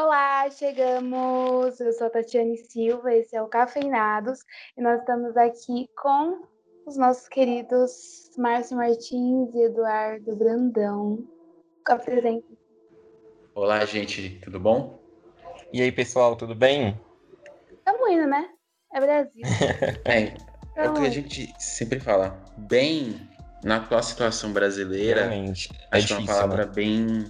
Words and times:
Olá, 0.00 0.48
chegamos! 0.48 1.80
Eu 1.80 1.92
sou 1.92 2.06
a 2.06 2.10
Tatiane 2.10 2.56
Silva, 2.56 3.12
esse 3.12 3.34
é 3.34 3.42
o 3.42 3.48
Cafeinados 3.48 4.44
e 4.76 4.80
nós 4.80 5.00
estamos 5.00 5.36
aqui 5.36 5.90
com 6.00 6.46
os 6.86 6.96
nossos 6.96 7.26
queridos 7.26 8.30
Márcio 8.38 8.76
Martins 8.76 9.52
e 9.52 9.62
Eduardo 9.64 10.36
Brandão. 10.36 11.26
Apresente. 11.84 12.46
Olá, 13.56 13.84
gente, 13.84 14.38
tudo 14.44 14.60
bom? 14.60 15.02
E 15.72 15.82
aí, 15.82 15.90
pessoal, 15.90 16.36
tudo 16.36 16.54
bem? 16.54 16.96
Estamos 17.72 18.08
indo, 18.08 18.28
né? 18.28 18.50
É 18.94 19.00
Brasil. 19.00 19.42
é, 20.06 20.32
é 20.76 20.88
o 20.88 20.94
que 20.94 21.06
a 21.06 21.10
gente 21.10 21.52
sempre 21.58 21.98
fala. 21.98 22.40
Bem, 22.56 23.28
na 23.64 23.78
atual 23.78 24.04
situação 24.04 24.52
brasileira, 24.52 25.22
Realmente. 25.22 25.68
acho 25.90 26.06
que 26.06 26.12
é 26.12 26.16
uma 26.18 26.26
palavra 26.26 26.66
né? 26.66 26.72
bem, 26.72 27.24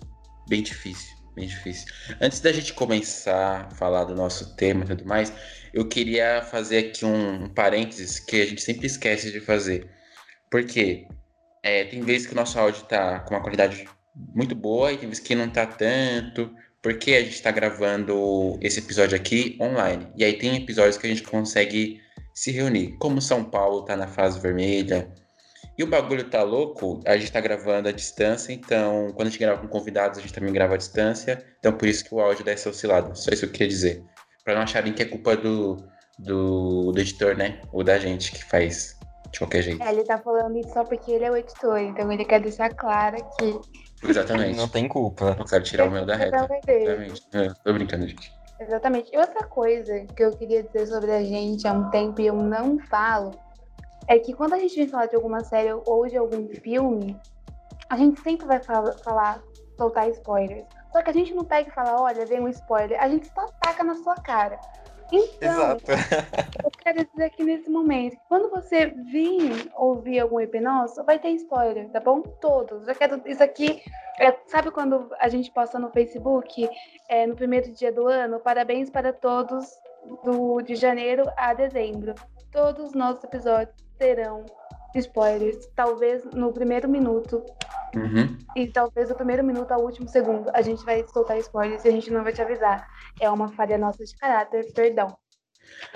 bem 0.47 0.63
difícil 0.63 1.18
bem 1.39 1.47
difícil. 1.47 1.87
Antes 2.21 2.41
da 2.41 2.53
gente 2.53 2.75
começar 2.75 3.69
a 3.71 3.71
falar 3.71 4.05
do 4.05 4.15
nosso 4.15 4.57
tema 4.57 4.85
e 4.85 4.89
tudo 4.89 5.07
mais, 5.07 5.33
eu 5.73 5.87
queria 5.87 6.43
fazer 6.43 6.79
aqui 6.79 7.05
um, 7.05 7.45
um 7.45 7.49
parênteses 7.49 8.19
que 8.19 8.43
a 8.43 8.47
gente 8.47 8.61
sempre 8.61 8.87
esquece 8.87 9.31
de 9.31 9.41
fazer. 9.41 9.89
Porque 10.51 11.07
é, 11.63 11.85
tem 11.85 12.03
vezes 12.03 12.27
que 12.27 12.33
o 12.33 12.37
nosso 12.37 12.59
áudio 12.59 12.83
tá 12.85 13.21
com 13.21 13.35
uma 13.35 13.41
qualidade 13.41 13.87
muito 14.35 14.55
boa 14.55 14.93
e 14.93 14.99
tem 14.99 15.09
vezes 15.09 15.23
que 15.23 15.35
não 15.37 15.49
tá 15.49 15.65
tanto, 15.65 16.51
porque 16.83 17.13
a 17.13 17.21
gente 17.23 17.35
está 17.35 17.53
gravando 17.53 18.59
esse 18.61 18.81
episódio 18.81 19.15
aqui 19.17 19.57
online. 19.61 20.09
E 20.17 20.25
aí 20.25 20.33
tem 20.33 20.57
episódios 20.57 20.99
que 20.99 21.07
a 21.07 21.11
gente 21.11 21.23
consegue 21.23 22.01
se 22.35 22.51
reunir. 22.51 22.97
Como 22.99 23.23
São 23.23 23.45
Paulo 23.45 23.85
tá 23.85 23.97
na 23.97 24.09
fase 24.09 24.41
vermelha, 24.41 25.09
e 25.79 25.85
o 25.85 25.87
bagulho 25.87 26.29
tá 26.29 26.43
louco, 26.43 27.01
a 27.07 27.17
gente 27.17 27.31
tá 27.31 27.41
gravando 27.41 27.89
à 27.89 27.93
distância, 27.93 28.53
então 28.53 29.13
quando 29.15 29.29
a 29.29 29.31
gente 29.31 29.39
grava 29.39 29.61
com 29.61 29.69
convidados, 29.69 30.19
a 30.19 30.21
gente 30.21 30.35
também 30.35 30.53
grava 30.53 30.75
à 30.75 30.77
distância. 30.77 31.47
Então 31.61 31.73
por 31.73 31.87
isso 31.87 32.05
que 32.05 32.13
o 32.13 32.21
áudio 32.21 32.45
dá 32.45 32.51
essa 32.51 32.69
oscilada. 32.69 33.15
Só 33.15 33.31
isso 33.31 33.43
que 33.43 33.47
eu 33.47 33.53
queria 33.53 33.69
dizer. 33.69 34.05
Pra 34.45 34.57
não 34.57 34.63
acharem 34.63 34.93
que 34.93 35.03
é 35.03 35.05
culpa 35.05 35.37
do, 35.37 35.77
do, 36.19 36.91
do 36.91 37.01
editor, 37.01 37.37
né? 37.37 37.61
Ou 37.73 37.85
da 37.85 37.97
gente 37.97 38.33
que 38.33 38.45
faz 38.45 38.99
de 39.31 39.39
qualquer 39.39 39.63
jeito. 39.63 39.81
É, 39.81 39.93
ele 39.93 40.03
tá 40.03 40.19
falando 40.19 40.59
isso 40.59 40.73
só 40.73 40.83
porque 40.83 41.13
ele 41.13 41.25
é 41.25 41.31
o 41.31 41.37
editor, 41.37 41.79
então 41.79 42.11
ele 42.11 42.25
quer 42.25 42.41
deixar 42.41 42.75
claro 42.75 43.17
que. 43.39 43.61
Exatamente. 44.09 44.57
Não 44.57 44.69
tem 44.69 44.89
culpa. 44.89 45.37
Não 45.39 45.45
quero 45.45 45.63
tirar 45.63 45.87
o 45.87 45.91
meu 45.93 46.05
da 46.05 46.17
reta. 46.17 46.49
Exatamente. 46.67 47.23
Eu 47.33 47.55
tô 47.55 47.73
brincando, 47.73 48.09
gente. 48.09 48.33
Exatamente. 48.59 49.15
E 49.15 49.17
outra 49.19 49.47
coisa 49.47 50.05
que 50.17 50.25
eu 50.25 50.37
queria 50.37 50.65
dizer 50.65 50.89
sobre 50.89 51.13
a 51.13 51.23
gente 51.23 51.69
há 51.69 51.73
um 51.73 51.89
tempo 51.91 52.21
e 52.21 52.27
eu 52.27 52.35
não 52.35 52.81
falo 52.81 53.31
é 54.09 54.19
que 54.19 54.33
quando 54.33 54.55
a 54.55 54.59
gente 54.59 54.75
vem 54.75 54.89
falar 54.89 55.07
de 55.07 55.15
alguma 55.15 55.45
série 55.45 55.71
ou 55.73 56.09
de 56.09 56.17
algum 56.17 56.49
filme, 56.49 57.17
a 57.91 57.97
gente 57.97 58.21
sempre 58.21 58.47
vai 58.47 58.61
falar, 58.61 58.93
falar 58.99 59.43
soltar 59.77 60.09
spoilers. 60.09 60.67
Só 60.91 61.03
que 61.03 61.11
a 61.11 61.13
gente 61.13 61.35
não 61.35 61.45
pega 61.45 61.69
e 61.69 61.73
fala, 61.73 62.01
olha, 62.01 62.25
vem 62.25 62.41
um 62.41 62.49
spoiler. 62.49 63.01
A 63.01 63.09
gente 63.09 63.29
só 63.29 63.43
ataca 63.43 63.85
na 63.85 63.95
sua 63.95 64.15
cara. 64.17 64.59
Então, 65.13 65.51
Exato. 65.51 65.85
eu 66.65 66.71
quero 66.71 67.05
dizer 67.05 67.25
aqui 67.25 67.45
nesse 67.45 67.71
momento, 67.71 68.17
quando 68.29 68.51
você 68.51 68.87
vir 68.87 69.71
ouvir 69.75 70.21
algum 70.21 70.41
EP 70.41 70.55
nosso, 70.61 71.03
vai 71.05 71.19
ter 71.19 71.31
spoiler, 71.31 71.89
tá 71.91 72.01
bom? 72.01 72.21
Todos. 72.21 72.89
Eu 72.89 72.95
quero 72.95 73.21
isso 73.27 73.43
aqui. 73.43 73.83
É, 74.19 74.35
sabe 74.47 74.71
quando 74.71 75.11
a 75.19 75.29
gente 75.29 75.51
posta 75.51 75.79
no 75.79 75.91
Facebook, 75.91 76.69
é, 77.09 77.27
no 77.27 77.37
primeiro 77.37 77.73
dia 77.73 77.93
do 77.93 78.07
ano, 78.07 78.41
parabéns 78.41 78.91
para 78.91 79.13
todos 79.13 79.67
do, 80.25 80.61
de 80.61 80.75
janeiro 80.75 81.25
a 81.37 81.55
dezembro. 81.55 82.15
Todos 82.51 82.87
os 82.87 82.95
nossos 82.95 83.23
episódios 83.25 83.88
terão 83.99 84.45
spoilers, 84.95 85.67
talvez 85.75 86.25
no 86.33 86.53
primeiro 86.53 86.89
minuto. 86.89 87.45
Uhum. 87.95 88.37
E 88.55 88.67
talvez 88.67 89.09
do 89.09 89.15
primeiro 89.15 89.43
minuto 89.43 89.73
ao 89.73 89.81
último 89.81 90.09
segundo 90.09 90.51
a 90.53 90.61
gente 90.61 90.85
vai 90.85 91.05
soltar 91.09 91.39
spoilers 91.39 91.85
e 91.85 91.89
a 91.89 91.91
gente 91.91 92.11
não 92.11 92.23
vai 92.23 92.33
te 92.33 92.43
avisar. 92.43 92.87
É 93.21 93.29
uma 93.31 93.49
falha 93.49 93.79
nossa 93.79 94.05
de 94.05 94.15
caráter, 94.17 94.73
perdão. 94.73 95.17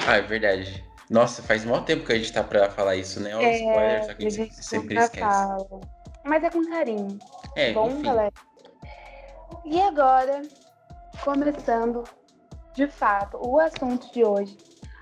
Ah, 0.06 0.16
é 0.16 0.22
verdade. 0.22 0.84
Nossa, 1.10 1.42
faz 1.42 1.64
muito 1.64 1.84
tempo 1.84 2.06
que 2.06 2.12
a 2.12 2.16
gente 2.16 2.32
tá 2.32 2.42
pra 2.42 2.70
falar 2.70 2.96
isso, 2.96 3.20
né? 3.20 3.36
Olha 3.36 3.46
é, 3.46 3.56
spoilers, 3.56 4.06
só 4.06 4.14
que 4.14 4.26
a 4.26 4.30
gente, 4.30 4.41
a 4.41 4.44
gente 4.44 4.64
sempre 4.64 4.98
esquece. 4.98 5.20
Fala. 5.20 5.80
Mas 6.24 6.44
é 6.44 6.50
com 6.50 6.64
carinho. 6.64 7.18
É, 7.56 7.72
Bom, 7.72 7.91
enfim. 7.91 8.02
galera. 8.02 8.32
E 9.64 9.80
agora, 9.80 10.42
começando 11.22 12.04
de 12.74 12.86
fato 12.86 13.38
o 13.46 13.60
assunto 13.60 14.10
de 14.12 14.24
hoje, 14.24 14.56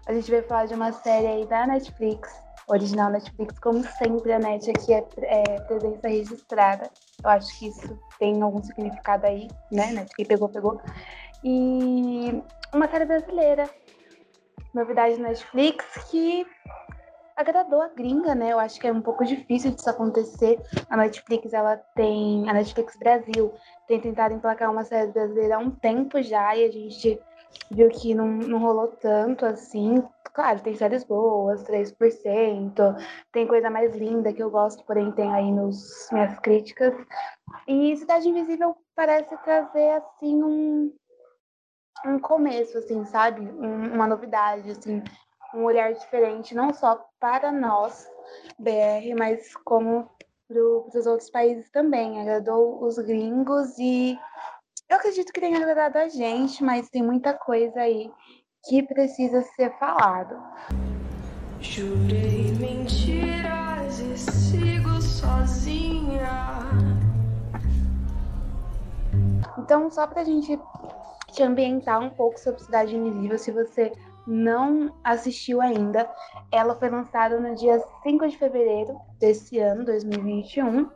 a 0.06 0.12
gente 0.12 0.30
vai 0.30 0.42
falar 0.42 0.66
de 0.66 0.74
uma 0.74 0.92
série 0.92 1.26
aí 1.26 1.46
da 1.46 1.66
Netflix 1.66 2.32
original 2.70 3.10
Netflix, 3.10 3.58
como 3.58 3.82
sempre, 3.84 4.32
a 4.32 4.38
Net 4.38 4.70
aqui 4.70 4.92
é, 4.94 5.04
é, 5.18 5.60
presença 5.62 6.08
registrada. 6.08 6.90
Eu 7.22 7.30
acho 7.30 7.58
que 7.58 7.68
isso 7.68 7.98
tem 8.18 8.40
algum 8.40 8.62
significado 8.62 9.26
aí, 9.26 9.48
né, 9.70 9.92
Net? 9.92 10.14
Quem 10.14 10.24
pegou, 10.24 10.48
pegou. 10.48 10.80
E 11.42 12.42
uma 12.72 12.88
série 12.88 13.04
brasileira, 13.04 13.68
novidade 14.74 15.16
da 15.16 15.28
Netflix, 15.28 15.84
que 16.10 16.46
agradou 17.36 17.80
a 17.80 17.88
gringa, 17.88 18.34
né? 18.34 18.52
Eu 18.52 18.58
acho 18.58 18.78
que 18.78 18.86
é 18.86 18.92
um 18.92 19.00
pouco 19.00 19.24
difícil 19.24 19.72
disso 19.72 19.88
acontecer. 19.88 20.60
A 20.88 20.96
Netflix, 20.96 21.52
ela 21.52 21.76
tem. 21.94 22.48
A 22.48 22.52
Netflix 22.52 22.96
Brasil 22.96 23.52
tem 23.88 24.00
tentado 24.00 24.34
emplacar 24.34 24.70
uma 24.70 24.84
série 24.84 25.10
brasileira 25.10 25.56
há 25.56 25.58
um 25.58 25.70
tempo 25.70 26.22
já, 26.22 26.54
e 26.56 26.64
a 26.64 26.70
gente 26.70 27.20
viu 27.70 27.88
que 27.88 28.14
não, 28.14 28.26
não 28.28 28.58
rolou 28.58 28.88
tanto 28.88 29.46
assim. 29.46 30.02
Claro, 30.32 30.60
tem 30.60 30.74
séries 30.74 31.04
boas, 31.04 31.62
3%, 31.64 32.96
tem 33.32 33.46
coisa 33.46 33.68
mais 33.68 33.94
linda 33.94 34.32
que 34.32 34.42
eu 34.42 34.50
gosto, 34.50 34.84
porém 34.84 35.10
tem 35.12 35.32
aí 35.32 35.50
nos 35.50 36.08
minhas 36.12 36.38
críticas. 36.38 36.94
E 37.66 37.96
Cidade 37.96 38.28
Invisível 38.28 38.76
parece 38.94 39.36
trazer 39.38 39.90
assim 39.92 40.42
um, 40.42 40.94
um 42.06 42.18
começo, 42.18 42.78
assim, 42.78 43.04
sabe? 43.04 43.40
Um, 43.40 43.94
uma 43.94 44.06
novidade, 44.06 44.70
assim, 44.70 45.02
um 45.54 45.64
olhar 45.64 45.92
diferente, 45.92 46.54
não 46.54 46.72
só 46.72 47.04
para 47.18 47.50
nós, 47.50 48.08
BR, 48.58 49.14
mas 49.18 49.54
como 49.56 50.08
para 50.46 50.98
os 50.98 51.06
outros 51.06 51.30
países 51.30 51.70
também. 51.70 52.20
Agradou 52.20 52.82
os 52.84 52.98
gringos 52.98 53.78
e 53.78 54.18
eu 54.88 54.96
acredito 54.96 55.32
que 55.32 55.40
tenha 55.40 55.56
agradado 55.56 55.98
a 55.98 56.08
gente, 56.08 56.62
mas 56.64 56.90
tem 56.90 57.02
muita 57.02 57.32
coisa 57.32 57.80
aí 57.80 58.10
que 58.68 58.82
precisa 58.82 59.42
ser 59.42 59.70
falado. 59.78 60.36
Jurei 61.60 62.52
mentiras 62.58 64.00
e 64.00 64.16
sigo 64.16 65.00
sozinha. 65.00 66.60
Então, 69.58 69.90
só 69.90 70.06
pra 70.06 70.24
gente 70.24 70.58
te 71.32 71.42
ambientar 71.42 72.00
um 72.00 72.10
pouco 72.10 72.38
sobre 72.40 72.62
Cidade 72.62 72.96
Invisível, 72.96 73.38
se 73.38 73.52
você 73.52 73.92
não 74.26 74.94
assistiu 75.04 75.60
ainda, 75.60 76.08
ela 76.52 76.74
foi 76.76 76.88
lançada 76.90 77.38
no 77.38 77.54
dia 77.54 77.82
5 78.02 78.28
de 78.28 78.36
fevereiro 78.36 78.98
desse 79.18 79.58
ano, 79.58 79.84
2021. 79.84 80.88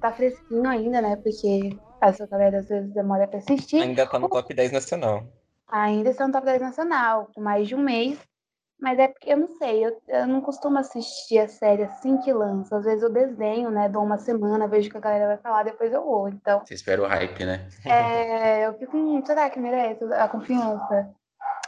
Tá 0.00 0.12
fresquinho 0.12 0.68
ainda, 0.68 1.00
né? 1.00 1.16
Porque 1.16 1.76
essa 2.00 2.26
galera 2.26 2.58
às 2.58 2.68
vezes 2.68 2.92
demora 2.92 3.26
pra 3.26 3.38
assistir. 3.38 3.82
Ainda 3.82 4.06
tá 4.06 4.18
no 4.18 4.28
top 4.28 4.52
10 4.52 4.72
nacional. 4.72 5.24
Ainda 5.68 6.10
está 6.10 6.26
no 6.26 6.32
top 6.32 6.44
10 6.46 6.60
nacional, 6.60 7.28
com 7.34 7.40
mais 7.40 7.66
de 7.66 7.74
um 7.74 7.82
mês. 7.82 8.18
Mas 8.80 8.98
é 8.98 9.08
porque 9.08 9.32
eu 9.32 9.36
não 9.36 9.48
sei, 9.56 9.86
eu, 9.86 9.96
eu 10.08 10.26
não 10.26 10.40
costumo 10.40 10.78
assistir 10.78 11.38
a 11.38 11.48
série 11.48 11.84
assim 11.84 12.18
que 12.18 12.32
lança. 12.32 12.76
Às 12.76 12.84
vezes 12.84 13.02
eu 13.02 13.10
desenho, 13.10 13.70
né? 13.70 13.88
Dou 13.88 14.02
uma 14.02 14.18
semana, 14.18 14.68
vejo 14.68 14.88
o 14.88 14.90
que 14.90 14.98
a 14.98 15.00
galera 15.00 15.28
vai 15.28 15.36
falar, 15.38 15.62
depois 15.62 15.92
eu 15.92 16.04
vou. 16.04 16.28
Então. 16.28 16.60
Você 16.60 16.74
espera 16.74 17.00
o 17.00 17.06
hype, 17.06 17.44
né? 17.44 17.68
É, 17.86 18.66
eu 18.66 18.74
fico, 18.74 18.96
hum, 18.96 19.24
será 19.24 19.48
que 19.48 19.58
merece 19.58 20.04
a 20.12 20.28
confiança? 20.28 21.14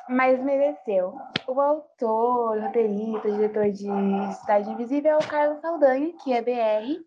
Mas 0.08 0.42
mereceu. 0.42 1.14
O 1.46 1.60
autor, 1.60 2.60
roteirista, 2.60 3.30
diretor 3.30 3.70
de 3.70 3.88
Cidade 4.40 4.70
Invisível 4.70 5.12
é 5.12 5.16
o 5.16 5.28
Carlos 5.28 5.60
Saldanha, 5.60 6.12
que 6.22 6.32
é 6.32 6.42
BR, 6.42 7.02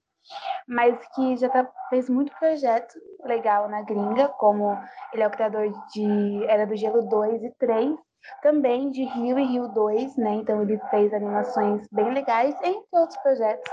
mas 0.68 0.98
que 1.16 1.38
já 1.38 1.50
tá, 1.50 1.70
fez 1.90 2.10
muito 2.10 2.31
projeto 2.38 2.94
legal 3.24 3.68
na 3.70 3.81
gringa, 3.81 4.28
como 4.30 4.78
ele 5.14 5.24
é 5.24 5.28
o 5.28 5.31
criador 5.31 5.72
de 5.94 6.46
Era 6.46 6.66
do 6.66 6.76
Gelo 6.76 7.08
2 7.08 7.44
e 7.44 7.52
3, 7.60 7.98
também 8.42 8.92
de 8.92 9.04
Rio 9.04 9.40
e 9.40 9.46
Rio 9.46 9.68
2, 9.70 10.18
né? 10.18 10.36
Então 10.36 10.62
ele 10.62 10.80
fez 10.90 11.14
animações 11.14 11.88
bem 11.92 12.14
legais, 12.14 12.56
entre 12.62 12.88
outros 12.94 13.18
projetos 13.22 13.72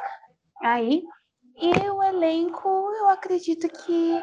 aí. 0.62 1.02
E 1.58 1.90
o 1.90 2.02
elenco, 2.02 2.68
eu 2.68 3.08
acredito 3.08 3.66
que 3.68 4.22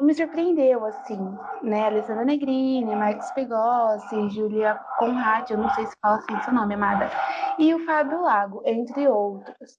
me 0.00 0.14
surpreendeu, 0.14 0.84
assim, 0.84 1.18
né? 1.62 1.86
Alessandra 1.86 2.24
Negrini, 2.24 2.96
Marcos 2.96 3.30
Pegossi, 3.32 4.30
Julia 4.30 4.74
Conrad, 4.98 5.50
eu 5.50 5.58
não 5.58 5.70
sei 5.70 5.86
se 5.86 5.94
fala 6.00 6.16
assim 6.16 6.40
seu 6.42 6.52
nome, 6.52 6.74
amada, 6.74 7.10
e 7.58 7.74
o 7.74 7.84
Fábio 7.84 8.22
Lago, 8.22 8.62
entre 8.64 9.06
outros. 9.08 9.78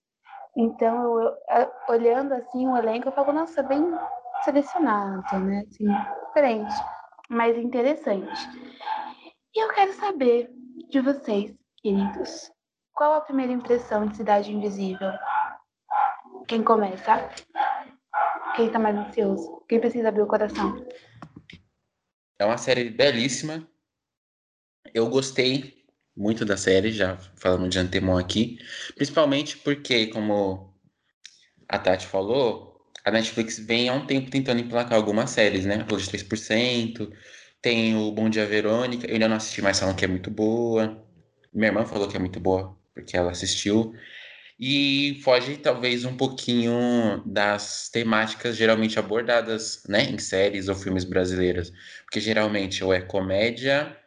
Então, 0.56 1.22
eu, 1.22 1.38
olhando 1.88 2.34
assim 2.34 2.68
o 2.68 2.76
elenco, 2.76 3.08
eu 3.08 3.12
falo, 3.14 3.32
nossa, 3.32 3.64
bem 3.64 3.84
selecionado, 4.44 5.40
né? 5.40 5.64
Assim, 5.68 5.88
diferente, 6.28 6.74
mas 7.30 7.58
interessante. 7.58 8.50
E 9.56 9.64
eu 9.64 9.70
quero 9.74 9.94
saber 9.94 10.50
de 10.90 11.00
vocês, 11.00 11.56
queridos, 11.78 12.52
qual 12.94 13.14
a 13.14 13.22
primeira 13.22 13.52
impressão 13.52 14.06
de 14.08 14.18
Cidade 14.18 14.52
Invisível? 14.52 15.12
Quem 16.48 16.64
começa? 16.64 17.30
Quem 18.56 18.70
tá 18.70 18.78
mais 18.78 18.96
ansioso? 18.96 19.64
Quem 19.70 19.80
precisa 19.80 20.10
abrir 20.10 20.22
o 20.22 20.28
coração? 20.28 20.86
É 22.38 22.46
uma 22.46 22.58
série 22.58 22.90
belíssima. 22.90 23.66
Eu 24.94 25.10
gostei 25.10 25.81
muito 26.22 26.46
da 26.46 26.56
série, 26.56 26.92
já 26.92 27.18
falando 27.36 27.68
de 27.68 27.80
antemão 27.80 28.18
aqui. 28.18 28.60
Principalmente 28.96 29.58
porque, 29.58 30.08
como 30.08 30.72
a 31.68 31.80
Tati 31.80 32.06
falou, 32.06 32.80
a 33.04 33.12
Netflix 33.12 33.58
vem 33.60 33.90
há 33.90 33.94
um 33.94 34.06
tempo 34.06 34.30
tentando 34.30 34.62
emplacar 34.62 34.98
algumas 34.98 35.32
séries, 35.32 35.66
né? 35.66 35.84
Falou 35.86 36.00
de 36.00 36.08
3%, 36.08 37.12
tem 37.62 37.96
o 37.96 38.12
Bom 38.12 38.30
Dia 38.30 38.46
Verônica, 38.46 39.08
eu 39.08 39.14
ainda 39.14 39.28
não 39.28 39.38
assisti, 39.38 39.62
mas 39.62 39.80
falam 39.80 39.96
que 39.96 40.06
é 40.06 40.08
muito 40.08 40.30
boa. 40.30 41.04
Minha 41.54 41.70
irmã 41.70 41.86
falou 41.86 42.08
que 42.08 42.16
é 42.16 42.20
muito 42.20 42.40
boa, 42.40 42.78
porque 42.94 43.18
ela 43.18 43.32
assistiu. 43.32 43.94
E 44.60 45.20
foge 45.24 45.58
talvez 45.58 46.06
um 46.06 46.16
pouquinho 46.16 47.24
das 47.26 47.90
temáticas 47.90 48.56
geralmente 48.56 49.00
abordadas, 49.00 49.84
né, 49.90 50.04
em 50.04 50.20
séries 50.20 50.68
ou 50.68 50.76
filmes 50.76 51.04
brasileiros. 51.04 51.74
Porque 52.04 52.20
geralmente 52.20 52.84
ou 52.84 52.94
é 52.94 53.02
comédia, 53.02 53.98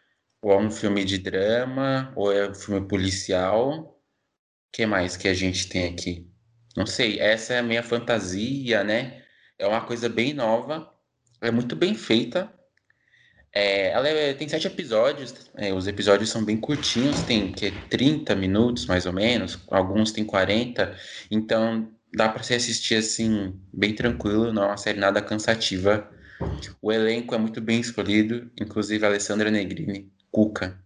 ou 0.45 0.53
é 0.53 0.59
um 0.59 0.71
filme 0.71 1.05
de 1.07 1.19
drama, 1.19 2.13
ou 2.17 2.31
é 2.33 2.49
um 2.51 2.55
filme 2.55 2.87
policial. 2.87 3.99
Que 4.73 4.87
mais 4.87 5.17
que 5.17 5.29
a 5.29 5.35
gente 5.35 5.69
tem 5.69 5.87
aqui? 5.93 6.31
Não 6.77 6.87
sei, 6.87 7.21
essa 7.21 7.55
é 7.55 7.59
a 7.61 7.63
minha 7.63 7.83
fantasia, 7.83 8.85
né? 8.85 9.25
É 9.59 9.67
uma 9.67 9.87
coisa 9.87 10.09
bem 10.09 10.35
nova, 10.35 10.93
é 11.43 11.51
muito 11.51 11.77
bem 11.77 11.95
feita. 11.95 12.53
É, 13.53 13.91
ela 13.91 14.09
é- 14.09 14.35
tem 14.35 14.49
sete 14.49 14.67
episódios, 14.67 15.33
é, 15.57 15.73
os 15.73 15.87
episódios 15.87 16.29
são 16.31 16.45
bem 16.45 16.57
curtinhos, 16.57 17.23
tem 17.23 17.53
que 17.53 17.71
30 17.89 18.35
minutos 18.35 18.87
mais 18.87 19.07
ou 19.07 19.13
menos, 19.13 19.61
alguns 19.71 20.11
tem 20.13 20.25
40, 20.25 20.97
então 21.31 21.89
dá 22.13 22.29
para 22.29 22.43
se 22.43 22.55
assistir 22.55 22.97
assim, 22.97 23.55
bem 23.73 23.95
tranquilo, 23.95 24.53
não 24.53 24.65
é 24.65 24.67
uma 24.69 24.77
série 24.77 24.99
nada 24.99 25.23
cansativa. 25.23 26.11
O 26.83 26.93
elenco 26.93 27.35
é 27.35 27.39
muito 27.39 27.61
bem 27.61 27.81
escolhido, 27.81 28.51
inclusive 28.61 29.05
a 29.05 29.09
Alessandra 29.09 29.51
Negrini, 29.51 30.13
Cuca. 30.55 30.79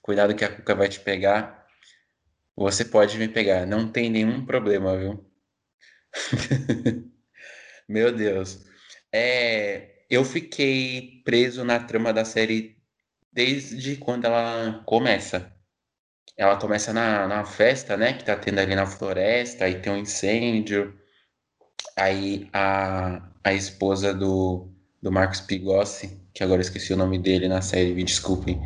Cuidado 0.00 0.36
que 0.36 0.44
a 0.44 0.54
Cuca 0.54 0.74
vai 0.74 0.88
te 0.88 1.00
pegar. 1.00 1.66
Você 2.56 2.84
pode 2.84 3.18
me 3.18 3.28
pegar, 3.28 3.66
não 3.66 3.90
tem 3.90 4.08
nenhum 4.08 4.46
problema, 4.46 4.96
viu? 4.96 5.28
Meu 7.88 8.14
Deus. 8.14 8.64
É, 9.12 10.04
eu 10.08 10.24
fiquei 10.24 11.22
preso 11.24 11.64
na 11.64 11.80
trama 11.80 12.12
da 12.12 12.24
série 12.24 12.76
desde 13.32 13.96
quando 13.96 14.26
ela 14.26 14.82
começa. 14.86 15.52
Ela 16.36 16.56
começa 16.58 16.92
na, 16.92 17.26
na 17.26 17.44
festa, 17.44 17.96
né? 17.96 18.12
Que 18.12 18.24
tá 18.24 18.36
tendo 18.36 18.60
ali 18.60 18.74
na 18.74 18.86
floresta, 18.86 19.64
aí 19.64 19.80
tem 19.80 19.92
um 19.92 19.98
incêndio. 19.98 20.98
Aí 21.96 22.48
a, 22.52 23.28
a 23.42 23.52
esposa 23.52 24.14
do, 24.14 24.68
do 25.02 25.10
Marcos 25.10 25.40
Pigossi, 25.40 26.20
que 26.32 26.44
agora 26.44 26.60
esqueci 26.60 26.92
o 26.92 26.96
nome 26.96 27.18
dele 27.18 27.48
na 27.48 27.60
série, 27.62 27.94
me 27.94 28.04
desculpem. 28.04 28.60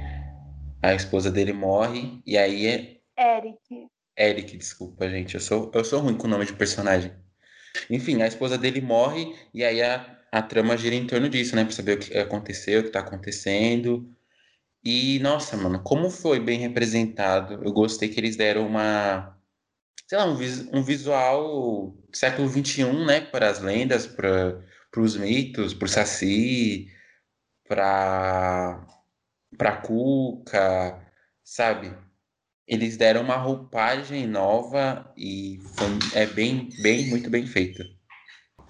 A 0.82 0.94
esposa 0.94 1.30
dele 1.30 1.52
morre, 1.52 2.22
e 2.26 2.38
aí 2.38 2.66
é 2.66 3.00
Eric. 3.18 3.88
Eric, 4.18 4.56
desculpa, 4.56 5.08
gente. 5.08 5.34
Eu 5.34 5.40
sou, 5.40 5.70
eu 5.74 5.84
sou 5.84 6.00
ruim 6.00 6.16
com 6.16 6.26
o 6.26 6.30
nome 6.30 6.46
de 6.46 6.52
personagem. 6.54 7.12
Enfim, 7.88 8.22
a 8.22 8.26
esposa 8.26 8.56
dele 8.58 8.80
morre 8.80 9.34
e 9.54 9.62
aí 9.64 9.82
a, 9.82 10.18
a 10.32 10.42
trama 10.42 10.76
gira 10.76 10.94
em 10.94 11.06
torno 11.06 11.28
disso, 11.28 11.54
né? 11.54 11.64
Pra 11.64 11.72
saber 11.72 11.96
o 11.96 12.00
que 12.00 12.16
aconteceu, 12.16 12.80
o 12.80 12.84
que 12.84 12.90
tá 12.90 13.00
acontecendo. 13.00 14.10
E, 14.84 15.18
nossa, 15.20 15.56
mano, 15.56 15.82
como 15.82 16.10
foi 16.10 16.40
bem 16.40 16.58
representado. 16.58 17.62
Eu 17.64 17.72
gostei 17.72 18.08
que 18.08 18.18
eles 18.18 18.36
deram 18.36 18.66
uma. 18.66 19.36
Sei 20.08 20.18
lá, 20.18 20.24
um, 20.26 20.36
vis- 20.36 20.66
um 20.72 20.82
visual 20.82 21.94
século 22.12 22.48
XXI, 22.48 23.04
né? 23.06 23.20
Para 23.20 23.50
as 23.50 23.60
lendas, 23.60 24.06
para 24.06 24.62
os 24.96 25.16
mitos, 25.16 25.74
pro 25.74 25.86
Saci, 25.88 26.88
pra, 27.68 28.86
pra 29.56 29.76
Cuca, 29.76 31.00
sabe? 31.44 31.92
Eles 32.66 32.96
deram 32.96 33.22
uma 33.22 33.36
roupagem 33.36 34.26
nova 34.26 35.12
e 35.16 35.60
foi, 35.74 35.88
é 36.14 36.26
bem, 36.26 36.68
bem, 36.82 37.06
muito 37.08 37.28
bem 37.28 37.46
feito. 37.46 37.82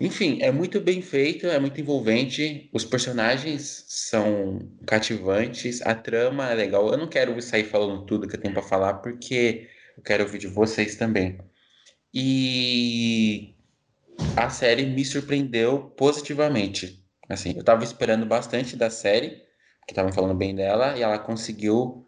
Enfim, 0.00 0.38
é 0.40 0.50
muito 0.50 0.80
bem 0.80 1.02
feito, 1.02 1.46
é 1.46 1.58
muito 1.58 1.78
envolvente, 1.78 2.70
os 2.72 2.86
personagens 2.86 3.84
são 3.86 4.58
cativantes, 4.86 5.82
a 5.82 5.94
trama 5.94 6.50
é 6.50 6.54
legal. 6.54 6.90
Eu 6.90 6.96
não 6.96 7.06
quero 7.06 7.38
sair 7.42 7.64
falando 7.64 8.06
tudo 8.06 8.26
que 8.26 8.34
eu 8.34 8.40
tenho 8.40 8.54
para 8.54 8.62
falar, 8.62 8.94
porque 8.94 9.68
eu 9.94 10.02
quero 10.02 10.24
ouvir 10.24 10.38
de 10.38 10.46
vocês 10.46 10.96
também. 10.96 11.38
E 12.14 13.54
a 14.34 14.48
série 14.48 14.86
me 14.86 15.04
surpreendeu 15.04 15.92
positivamente. 15.96 17.04
Assim, 17.28 17.52
eu 17.54 17.62
tava 17.62 17.84
esperando 17.84 18.24
bastante 18.24 18.76
da 18.76 18.88
série, 18.88 19.42
que 19.90 19.92
estavam 19.92 20.12
falando 20.12 20.36
bem 20.36 20.54
dela, 20.54 20.96
e 20.96 21.02
ela 21.02 21.18
conseguiu 21.18 22.06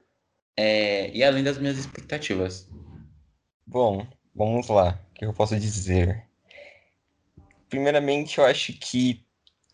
é, 0.57 1.11
ir 1.11 1.25
além 1.25 1.43
das 1.43 1.59
minhas 1.59 1.77
expectativas. 1.77 2.71
Bom, 3.67 4.07
vamos 4.33 4.69
lá. 4.69 5.01
O 5.11 5.15
que 5.15 5.25
eu 5.25 5.35
posso 5.35 5.59
dizer? 5.59 6.25
Primeiramente, 7.69 8.39
eu 8.39 8.45
acho 8.45 8.73
que 8.75 9.27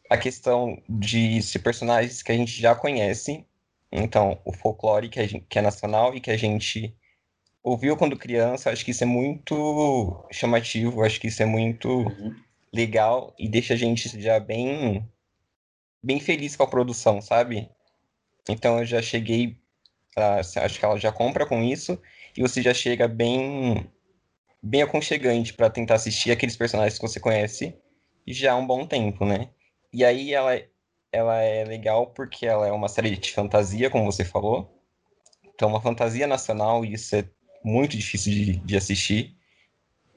a 0.08 0.16
questão 0.16 0.82
de 0.88 1.42
ser 1.42 1.58
personagens 1.58 2.22
que 2.22 2.32
a 2.32 2.34
gente 2.34 2.58
já 2.58 2.74
conhece, 2.74 3.44
então 3.92 4.40
o 4.42 4.54
folclore 4.54 5.10
que, 5.10 5.22
gente, 5.26 5.44
que 5.46 5.58
é 5.58 5.62
nacional 5.62 6.14
e 6.14 6.20
que 6.20 6.30
a 6.30 6.36
gente 6.36 6.96
ouviu 7.62 7.94
quando 7.94 8.16
criança, 8.16 8.70
acho 8.70 8.86
que 8.86 8.92
isso 8.92 9.04
é 9.04 9.06
muito 9.06 10.26
chamativo, 10.32 11.04
acho 11.04 11.20
que 11.20 11.26
isso 11.26 11.42
é 11.42 11.46
muito 11.46 11.90
Uhum. 11.90 12.34
legal 12.72 13.34
e 13.38 13.46
deixa 13.46 13.74
a 13.74 13.76
gente 13.76 14.18
já 14.18 14.40
bem 14.40 15.06
bem 16.02 16.20
feliz 16.20 16.56
com 16.56 16.62
a 16.62 16.66
produção, 16.66 17.20
sabe? 17.20 17.68
Então 18.48 18.78
eu 18.78 18.84
já 18.84 19.02
cheguei, 19.02 19.56
acho 20.16 20.78
que 20.78 20.84
ela 20.84 20.98
já 20.98 21.12
compra 21.12 21.46
com 21.46 21.62
isso 21.62 22.00
e 22.36 22.42
você 22.42 22.62
já 22.62 22.74
chega 22.74 23.06
bem 23.08 23.90
bem 24.62 24.82
aconchegante 24.82 25.54
para 25.54 25.70
tentar 25.70 25.94
assistir 25.94 26.32
aqueles 26.32 26.56
personagens 26.56 26.98
que 26.98 27.06
você 27.06 27.20
conhece 27.20 27.76
já 28.26 28.52
há 28.52 28.56
um 28.56 28.66
bom 28.66 28.86
tempo, 28.86 29.24
né? 29.24 29.48
E 29.92 30.04
aí 30.04 30.34
ela 30.34 30.60
ela 31.12 31.40
é 31.40 31.64
legal 31.64 32.08
porque 32.08 32.46
ela 32.46 32.66
é 32.66 32.72
uma 32.72 32.88
série 32.88 33.16
de 33.16 33.32
fantasia, 33.32 33.90
como 33.90 34.04
você 34.04 34.24
falou. 34.24 34.78
Então, 35.54 35.68
uma 35.68 35.80
fantasia 35.80 36.26
nacional, 36.26 36.84
isso 36.84 37.16
é 37.16 37.28
muito 37.64 37.96
difícil 37.96 38.32
de, 38.32 38.56
de 38.58 38.76
assistir. 38.76 39.36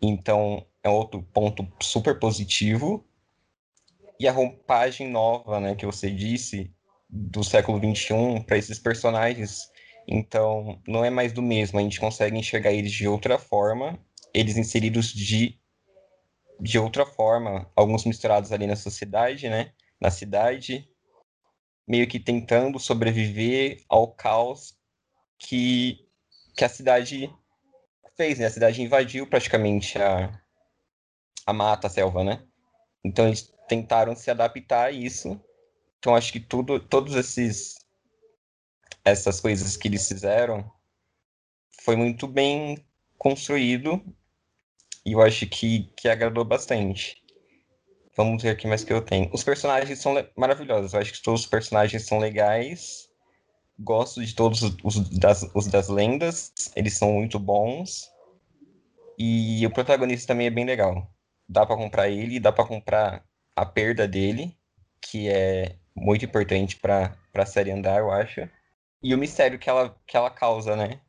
Então, 0.02 0.66
é 0.84 0.90
outro 0.90 1.24
ponto 1.34 1.68
super 1.82 2.20
positivo. 2.20 3.06
E 4.20 4.28
a 4.28 4.32
roupagem 4.32 5.08
nova, 5.10 5.60
né, 5.60 5.76
que 5.76 5.86
você 5.86 6.12
disse, 6.12 6.72
do 7.12 7.44
século 7.44 7.78
XXI 7.78 8.44
para 8.46 8.58
esses 8.58 8.80
personagens. 8.80 9.70
Então, 10.08 10.82
não 10.88 11.04
é 11.04 11.10
mais 11.10 11.34
do 11.34 11.42
mesmo, 11.42 11.78
a 11.78 11.82
gente 11.82 12.00
consegue 12.00 12.38
enxergar 12.38 12.72
eles 12.72 12.92
de 12.92 13.08
outra 13.08 13.38
forma, 13.38 14.00
eles 14.34 14.58
inseridos 14.58 15.14
de, 15.14 15.60
de 16.60 16.80
outra 16.80 17.06
forma, 17.06 17.70
alguns 17.76 18.06
misturados 18.06 18.52
ali 18.52 18.66
na 18.66 18.76
sociedade, 18.76 19.50
né, 19.50 19.72
na 20.00 20.10
cidade, 20.10 20.88
meio 21.88 22.08
que 22.08 22.20
tentando 22.20 22.80
sobreviver 22.80 23.84
ao 23.90 24.08
caos 24.08 24.76
que, 25.38 26.08
que 26.56 26.64
a 26.64 26.70
cidade 26.70 27.30
fez, 28.16 28.40
né? 28.40 28.46
A 28.46 28.52
cidade 28.52 28.82
invadiu 28.82 29.28
praticamente 29.28 29.98
a, 29.98 30.40
a 31.46 31.54
mata, 31.54 31.88
a 31.88 31.90
selva, 31.90 32.24
né? 32.24 32.44
Então 33.04 33.28
eles 33.28 33.54
tentaram 33.68 34.16
se 34.16 34.30
adaptar 34.30 34.86
a 34.86 34.92
isso. 34.92 35.40
Então 36.02 36.16
acho 36.16 36.34
que 36.34 36.40
tudo, 36.40 36.80
todos 36.80 37.14
esses 37.14 37.76
essas 39.06 39.40
coisas 39.40 39.78
que 39.78 39.88
eles 39.88 40.08
fizeram 40.08 40.70
foi 41.84 41.96
muito 41.96 42.28
bem 42.28 42.84
construído 43.20 44.04
e 45.06 45.12
eu 45.12 45.22
acho 45.22 45.46
que, 45.46 45.92
que 45.96 46.10
agradou 46.10 46.44
bastante. 46.44 47.22
Vamos 48.18 48.42
ver 48.42 48.50
aqui 48.50 48.66
mais 48.66 48.84
que 48.84 48.92
eu 48.92 49.00
tenho. 49.00 49.30
Os 49.32 49.44
personagens 49.44 50.00
são 50.00 50.16
maravilhosos. 50.36 50.94
Eu 50.94 51.00
acho 51.00 51.14
que 51.14 51.22
todos 51.22 51.42
os 51.42 51.48
personagens 51.48 52.08
são 52.08 52.18
legais. 52.18 53.08
Gosto 53.80 54.26
de 54.26 54.34
todos 54.34 54.64
os, 54.84 55.10
das, 55.20 55.48
os 55.54 55.68
das 55.68 55.88
lendas. 55.88 56.52
Eles 56.76 56.98
são 56.98 57.14
muito 57.14 57.38
bons. 57.38 58.12
E 59.20 59.64
o 59.68 59.72
protagonista 59.72 60.34
também 60.34 60.48
é 60.48 60.52
bem 60.52 60.66
legal. 60.66 61.08
Dá 61.48 61.64
pra 61.64 61.78
comprar 61.78 62.10
ele, 62.10 62.40
dá 62.40 62.52
pra 62.52 62.66
comprar 62.66 63.24
a 63.56 63.66
perda 63.68 64.08
dele, 64.08 64.58
que 65.00 65.30
é 65.30 65.78
muito 65.96 66.26
importante 66.26 66.78
para 66.78 67.46
série 67.46 67.72
andar, 67.72 68.00
eu 68.00 68.12
acho. 68.12 68.48
E 69.04 69.14
o 69.14 69.18
mistério 69.18 69.60
que 69.60 69.70
ela, 69.70 69.96
que 70.06 70.16
ela 70.16 70.30
causa, 70.30 70.76
né? 70.76 71.00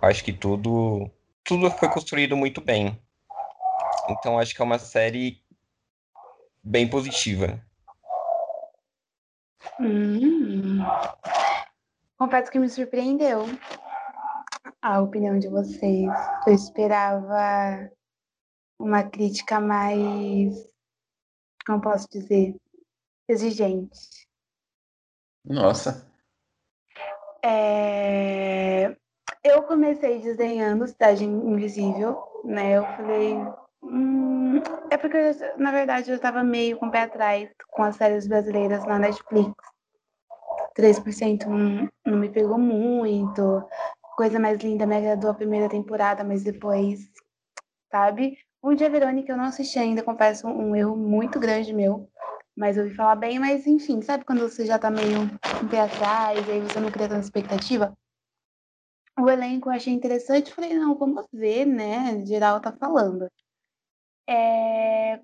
Acho 0.00 0.24
que 0.24 0.32
tudo 0.32 1.10
tudo 1.44 1.70
foi 1.70 1.88
construído 1.88 2.36
muito 2.36 2.60
bem. 2.60 3.00
Então 4.10 4.38
acho 4.38 4.54
que 4.54 4.60
é 4.60 4.64
uma 4.64 4.78
série 4.78 5.42
bem 6.62 6.88
positiva. 6.88 7.58
Hum. 9.80 10.78
Confesso 12.18 12.50
que 12.50 12.58
me 12.58 12.68
surpreendeu 12.68 13.46
a 14.82 15.00
opinião 15.00 15.38
de 15.38 15.48
vocês. 15.48 16.10
Eu 16.46 16.52
esperava 16.52 17.90
uma 18.78 19.02
crítica 19.02 19.58
mais, 19.60 20.54
como 21.66 21.80
posso 21.80 22.08
dizer, 22.10 22.56
exigente. 23.28 24.26
Nossa. 25.44 26.06
É, 27.42 28.96
Eu 29.44 29.62
comecei 29.62 30.20
desenhando 30.20 30.86
Cidade 30.86 31.24
Invisível, 31.24 32.18
né? 32.44 32.76
Eu 32.78 32.84
falei. 32.84 33.34
hum, 33.82 34.60
É 34.90 34.96
porque, 34.96 35.16
eu, 35.16 35.58
na 35.58 35.70
verdade, 35.70 36.10
eu 36.10 36.18
tava 36.18 36.42
meio 36.42 36.78
com 36.78 36.86
o 36.86 36.90
pé 36.90 37.02
atrás 37.02 37.48
com 37.70 37.82
as 37.82 37.96
séries 37.96 38.26
brasileiras 38.26 38.84
na 38.84 38.98
Netflix. 38.98 39.52
3% 40.74 41.48
não, 41.48 41.88
não 42.06 42.18
me 42.18 42.28
pegou 42.28 42.58
muito. 42.58 43.62
Coisa 44.16 44.38
mais 44.38 44.58
linda 44.60 44.86
me 44.86 44.96
agradou 44.96 45.30
a 45.30 45.34
primeira 45.34 45.68
temporada, 45.68 46.24
mas 46.24 46.42
depois, 46.42 47.00
sabe? 47.90 48.38
O 48.60 48.74
Dia 48.74 48.90
Verônica 48.90 49.32
eu 49.32 49.36
não 49.36 49.44
assisti 49.44 49.78
ainda, 49.78 50.02
confesso, 50.02 50.48
um 50.48 50.74
erro 50.74 50.96
muito 50.96 51.38
grande 51.38 51.72
meu. 51.72 52.08
Mas 52.58 52.76
ouvi 52.76 52.92
falar 52.92 53.14
bem, 53.14 53.38
mas 53.38 53.68
enfim, 53.68 54.02
sabe 54.02 54.24
quando 54.24 54.40
você 54.40 54.66
já 54.66 54.76
tá 54.80 54.90
meio 54.90 55.26
o 55.62 55.68
pé 55.70 55.82
atrás, 55.82 56.44
e 56.48 56.50
aí 56.50 56.60
você 56.60 56.80
não 56.80 56.90
cria 56.90 57.08
tanta 57.08 57.20
expectativa? 57.20 57.96
O 59.16 59.30
elenco 59.30 59.68
eu 59.68 59.74
achei 59.74 59.92
interessante, 59.92 60.52
falei, 60.52 60.74
não, 60.74 60.98
vamos 60.98 61.24
ver, 61.32 61.64
né? 61.66 62.24
Geral 62.26 62.60
tá 62.60 62.72
falando. 62.72 63.30
É, 64.28 65.20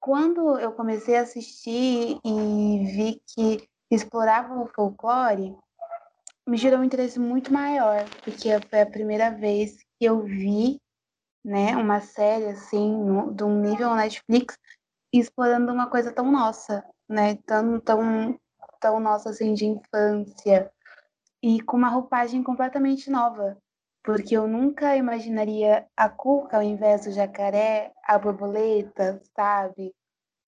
Quando 0.00 0.58
eu 0.58 0.72
comecei 0.72 1.16
a 1.16 1.22
assistir 1.22 2.18
e 2.24 2.84
vi 2.84 3.22
que 3.28 3.68
explorava 3.90 4.60
o 4.60 4.66
folclore, 4.66 5.56
me 6.48 6.56
gerou 6.56 6.80
um 6.80 6.84
interesse 6.84 7.18
muito 7.20 7.52
maior, 7.52 8.04
porque 8.24 8.48
foi 8.68 8.80
a 8.80 8.90
primeira 8.90 9.30
vez 9.30 9.78
que 9.98 10.04
eu 10.04 10.22
vi, 10.22 10.80
né, 11.44 11.76
uma 11.76 12.00
série 12.00 12.46
assim, 12.46 12.92
no, 12.92 13.32
de 13.32 13.44
um 13.44 13.60
nível 13.60 13.94
Netflix, 13.94 14.58
explorando 15.12 15.72
uma 15.72 15.88
coisa 15.88 16.12
tão 16.12 16.30
nossa, 16.30 16.84
né, 17.08 17.36
tão, 17.46 17.80
tão, 17.80 18.38
tão 18.80 19.00
nossa 19.00 19.30
assim 19.30 19.54
de 19.54 19.66
infância 19.66 20.70
e 21.42 21.60
com 21.62 21.76
uma 21.76 21.88
roupagem 21.88 22.42
completamente 22.42 23.10
nova, 23.10 23.56
porque 24.02 24.36
eu 24.36 24.46
nunca 24.46 24.96
imaginaria 24.96 25.86
a 25.96 26.08
cuca 26.08 26.56
ao 26.58 26.62
invés 26.62 27.04
do 27.04 27.12
jacaré, 27.12 27.92
a 28.04 28.18
borboleta, 28.18 29.20
sabe? 29.34 29.94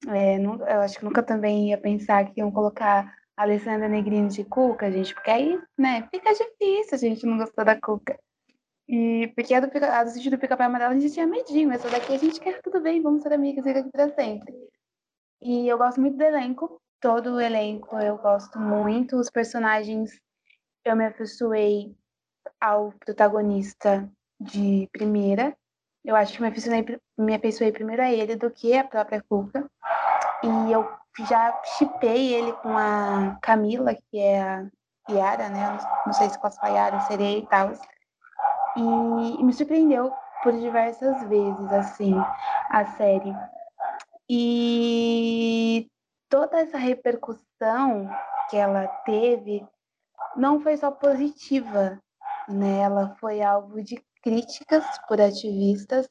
É, 0.08 0.36
eu 0.38 0.80
acho 0.80 0.98
que 0.98 1.04
nunca 1.04 1.22
também 1.22 1.70
ia 1.70 1.78
pensar 1.78 2.24
que 2.26 2.40
iam 2.40 2.50
colocar 2.50 3.14
a 3.36 3.42
Alessandra 3.42 3.88
Negrini 3.88 4.28
de 4.28 4.44
cuca, 4.44 4.90
gente, 4.90 5.14
porque 5.14 5.30
aí, 5.30 5.60
né, 5.78 6.08
fica 6.10 6.32
difícil 6.32 6.94
a 6.94 6.96
gente 6.96 7.26
não 7.26 7.38
gostar 7.38 7.64
da 7.64 7.80
cuca. 7.80 8.18
E 8.92 9.28
porque 9.34 9.54
a 9.54 9.60
do, 9.60 9.70
a 9.82 10.04
do 10.04 10.10
sítio 10.10 10.30
do 10.30 10.38
pica-pau 10.38 10.66
amarelo 10.66 10.92
a 10.92 10.98
gente 10.98 11.14
tinha 11.14 11.26
medinho, 11.26 11.72
essa 11.72 11.88
daqui 11.88 12.14
a 12.14 12.18
gente 12.18 12.38
quer 12.38 12.60
tudo 12.60 12.78
bem, 12.78 13.00
vamos 13.00 13.22
ser 13.22 13.32
amigas, 13.32 13.66
aqui 13.66 13.90
pra 13.90 14.10
sempre. 14.10 14.54
E 15.40 15.66
eu 15.66 15.78
gosto 15.78 15.98
muito 15.98 16.18
do 16.18 16.22
elenco, 16.22 16.78
todo 17.00 17.36
o 17.36 17.40
elenco 17.40 17.98
eu 17.98 18.18
gosto 18.18 18.58
muito, 18.58 19.16
os 19.16 19.30
personagens 19.30 20.20
eu 20.84 20.94
me 20.94 21.06
afeiçoei 21.06 21.96
ao 22.60 22.92
protagonista 22.92 24.06
de 24.38 24.86
primeira. 24.92 25.56
Eu 26.04 26.14
acho 26.14 26.34
que 26.34 26.42
me 26.42 26.48
afeiçoei, 26.48 26.84
me 27.16 27.34
afeiçoei 27.34 27.72
primeiro 27.72 28.02
a 28.02 28.12
ele 28.12 28.36
do 28.36 28.50
que 28.50 28.76
a 28.76 28.84
própria 28.84 29.24
Cuca. 29.26 29.70
E 30.42 30.70
eu 30.70 30.86
já 31.26 31.62
chipei 31.78 32.34
ele 32.34 32.52
com 32.54 32.76
a 32.76 33.38
Camila, 33.40 33.94
que 33.94 34.18
é 34.18 34.42
a 34.42 34.66
Yara, 35.08 35.48
né? 35.48 35.78
Não 36.04 36.12
sei 36.12 36.28
se 36.28 36.38
posso 36.38 36.60
falar 36.60 36.74
Yara, 36.74 37.00
sereia 37.00 37.38
e 37.38 37.46
tal. 37.46 37.72
E, 38.76 39.44
me 39.44 39.52
surpreendeu 39.52 40.12
por 40.42 40.52
diversas 40.52 41.22
vezes, 41.28 41.72
assim, 41.72 42.14
a 42.70 42.84
série. 42.96 43.34
E 44.28 45.88
toda 46.28 46.60
essa 46.60 46.78
repercussão 46.78 48.10
que 48.48 48.56
ela 48.56 48.86
teve 49.04 49.66
não 50.36 50.60
foi 50.60 50.76
só 50.76 50.90
positiva, 50.90 52.00
né? 52.48 52.78
Ela 52.80 53.14
foi 53.20 53.42
alvo 53.42 53.82
de 53.82 54.02
críticas 54.22 54.84
por 55.06 55.20
ativistas 55.20 56.08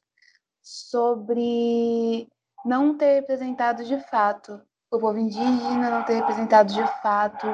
sobre 0.62 2.27
não 2.63 2.98
ter 2.98 3.15
representado 3.15 3.84
de 3.84 4.00
fato 4.08 4.62
o 4.91 5.00
povo 5.00 5.18
indígena, 5.18 5.89
não 5.89 6.03
ter 6.03 6.15
representado 6.15 6.74
de 6.74 6.86
fato 7.01 7.48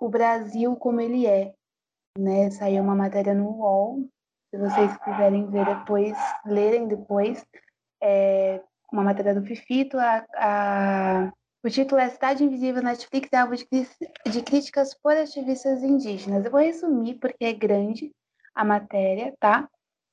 o 0.00 0.08
Brasil 0.08 0.76
como 0.76 1.00
ele 1.00 1.26
é, 1.26 1.52
né? 2.18 2.50
Saiu 2.50 2.82
uma 2.82 2.94
matéria 2.94 3.34
no 3.34 3.50
UOL, 3.50 4.08
se 4.50 4.58
vocês 4.58 4.96
quiserem 4.98 5.50
ver 5.50 5.64
depois, 5.64 6.16
lerem 6.44 6.88
depois, 6.88 7.44
é 8.02 8.60
uma 8.92 9.04
matéria 9.04 9.34
do 9.34 9.44
Fifito, 9.44 9.98
a, 9.98 10.24
a 10.34 11.32
o 11.64 11.68
título 11.68 12.00
é 12.00 12.08
Cidade 12.08 12.44
Invisível 12.44 12.82
Netflix 12.82 13.28
é 13.32 13.36
alvo 13.36 13.56
de, 13.56 13.66
de, 14.30 14.42
críticas 14.42 14.94
por 14.94 15.12
ativistas 15.12 15.82
indígenas. 15.82 16.44
Eu 16.44 16.52
vou 16.52 16.60
resumir 16.60 17.14
porque 17.16 17.44
é 17.44 17.52
grande 17.52 18.12
a 18.54 18.64
matéria, 18.64 19.34
tá? 19.40 19.68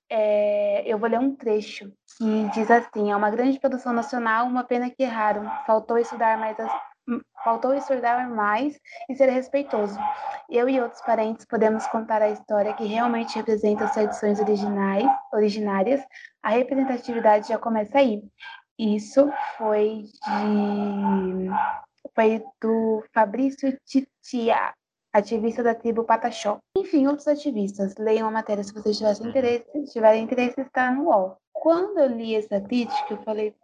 É, 0.10 0.84
eu 0.92 0.98
vou 0.98 1.08
ler 1.08 1.20
um 1.20 1.36
trecho 1.36 1.92
que 2.18 2.50
diz 2.54 2.70
assim: 2.72 3.12
é 3.12 3.16
uma 3.16 3.30
grande 3.30 3.60
produção 3.60 3.94
nacional, 3.94 4.48
uma 4.48 4.64
pena 4.64 4.90
que 4.90 5.04
erraram. 5.04 5.50
Faltou 5.68 6.00
estudar 6.00 6.38
mais, 6.38 6.58
faltou 7.44 7.74
estudar 7.74 8.30
mais 8.30 8.80
e 9.10 9.16
ser 9.16 9.30
respeitoso. 9.30 9.98
Eu 10.50 10.68
e 10.68 10.80
outros 10.80 11.02
parentes 11.02 11.46
podemos 11.46 11.86
contar 11.88 12.22
a 12.22 12.30
história 12.30 12.74
que 12.74 12.86
realmente 12.86 13.36
representa 13.36 13.86
as 13.86 13.94
tradições 13.94 14.40
originais, 14.40 15.06
originárias. 15.34 16.02
A 16.42 16.50
representatividade 16.50 17.50
já 17.50 17.58
começa 17.58 18.00
aí. 18.00 18.24
Isso 18.78 19.32
foi 19.58 20.04
de 20.04 21.50
foi 22.14 22.44
do 22.62 23.04
Fabrício 23.14 23.78
Titia, 23.86 24.74
ativista 25.14 25.64
da 25.64 25.76
tribo 25.76 26.04
Pataxó. 26.04 26.60
Enfim, 26.78 27.08
outros 27.08 27.28
ativistas. 27.28 27.96
Leiam 27.98 28.28
a 28.28 28.32
matéria 28.32 28.64
se 28.64 28.74
vocês 28.74 28.98
tiverem 28.98 29.28
interesse. 29.28 29.66
Se 29.72 29.94
tiverem 29.94 30.24
interesse, 30.24 30.62
está 30.62 30.92
no 30.92 31.06
UOL. 31.06 31.38
Quando 31.54 32.00
eu 32.00 32.08
li 32.08 32.36
essa 32.36 32.60
crítica, 32.62 33.14
eu 33.14 33.24
falei, 33.24 33.56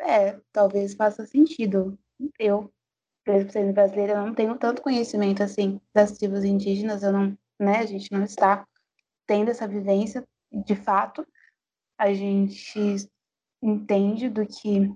é, 0.00 0.38
talvez 0.52 0.94
faça 0.94 1.26
sentido. 1.26 1.98
Eu, 2.38 2.72
sendo 3.50 3.72
brasileira, 3.72 4.20
não 4.20 4.34
tenho 4.34 4.56
tanto 4.56 4.82
conhecimento 4.82 5.42
assim 5.42 5.80
das 5.94 6.12
tribos 6.12 6.44
indígenas. 6.44 7.02
Eu 7.02 7.12
não, 7.12 7.38
né? 7.58 7.78
A 7.78 7.86
gente 7.86 8.10
não 8.12 8.24
está 8.24 8.66
tendo 9.26 9.50
essa 9.50 9.66
vivência 9.66 10.24
de 10.52 10.74
fato. 10.74 11.26
A 11.98 12.12
gente 12.12 12.96
entende 13.62 14.28
do 14.28 14.46
que 14.46 14.92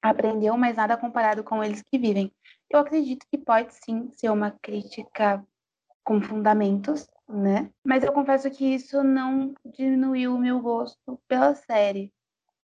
aprendeu, 0.00 0.56
mas 0.56 0.76
nada 0.76 0.96
comparado 0.96 1.42
com 1.42 1.62
eles 1.62 1.82
que 1.82 1.98
vivem. 1.98 2.32
Eu 2.70 2.80
acredito 2.80 3.26
que 3.30 3.38
pode 3.38 3.74
sim 3.74 4.10
ser 4.12 4.30
uma 4.30 4.50
crítica 4.50 5.44
com 6.04 6.20
fundamentos, 6.20 7.08
né? 7.28 7.70
Mas 7.84 8.04
eu 8.04 8.12
confesso 8.12 8.50
que 8.50 8.74
isso 8.74 9.02
não 9.02 9.54
diminuiu 9.64 10.34
o 10.34 10.38
meu 10.38 10.60
gosto 10.60 11.18
pela 11.26 11.54
série. 11.54 12.12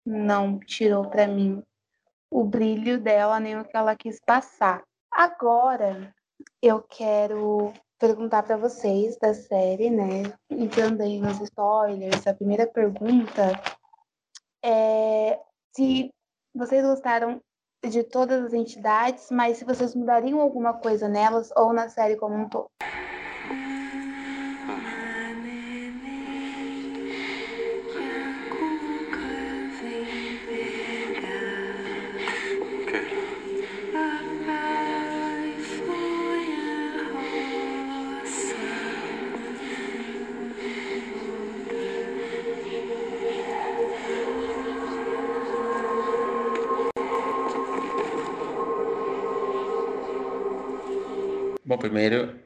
Não 0.06 0.58
tirou 0.58 1.08
para 1.08 1.26
mim 1.26 1.62
o 2.34 2.42
brilho 2.42 3.00
dela, 3.00 3.38
nem 3.38 3.56
o 3.56 3.64
que 3.64 3.76
ela 3.76 3.94
quis 3.94 4.18
passar. 4.26 4.82
Agora, 5.08 6.12
eu 6.60 6.82
quero 6.82 7.72
perguntar 7.96 8.42
para 8.42 8.56
vocês 8.56 9.16
da 9.18 9.32
série, 9.32 9.88
né? 9.88 10.24
Entrando 10.50 11.00
aí 11.00 11.20
nos 11.20 11.40
spoilers, 11.40 12.26
a 12.26 12.34
primeira 12.34 12.66
pergunta 12.66 13.52
é, 14.64 15.38
se 15.76 16.10
vocês 16.52 16.84
gostaram 16.84 17.40
de 17.88 18.02
todas 18.02 18.46
as 18.46 18.52
entidades, 18.52 19.30
mas 19.30 19.58
se 19.58 19.64
vocês 19.64 19.94
mudariam 19.94 20.40
alguma 20.40 20.72
coisa 20.72 21.08
nelas 21.08 21.52
ou 21.56 21.72
na 21.72 21.88
série 21.88 22.16
como 22.16 22.34
um 22.34 22.48
todo. 22.48 22.66
Bom, 51.74 51.78
primeiro, 51.78 52.38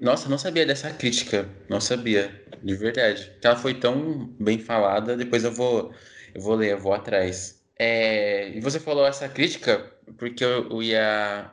nossa, 0.00 0.28
não 0.28 0.38
sabia 0.38 0.64
dessa 0.64 0.92
crítica, 0.92 1.48
não 1.68 1.80
sabia, 1.80 2.40
de 2.62 2.76
verdade. 2.76 3.32
Ela 3.42 3.56
foi 3.56 3.74
tão 3.74 4.32
bem 4.38 4.60
falada, 4.60 5.16
depois 5.16 5.42
eu 5.42 5.50
vou, 5.50 5.92
eu 6.32 6.40
vou 6.40 6.54
ler, 6.54 6.70
eu 6.70 6.78
vou 6.78 6.92
atrás. 6.92 7.64
É, 7.76 8.50
e 8.50 8.60
você 8.60 8.78
falou 8.78 9.04
essa 9.04 9.28
crítica 9.28 9.92
porque 10.16 10.44
eu, 10.44 10.70
eu 10.70 10.82
ia, 10.84 11.50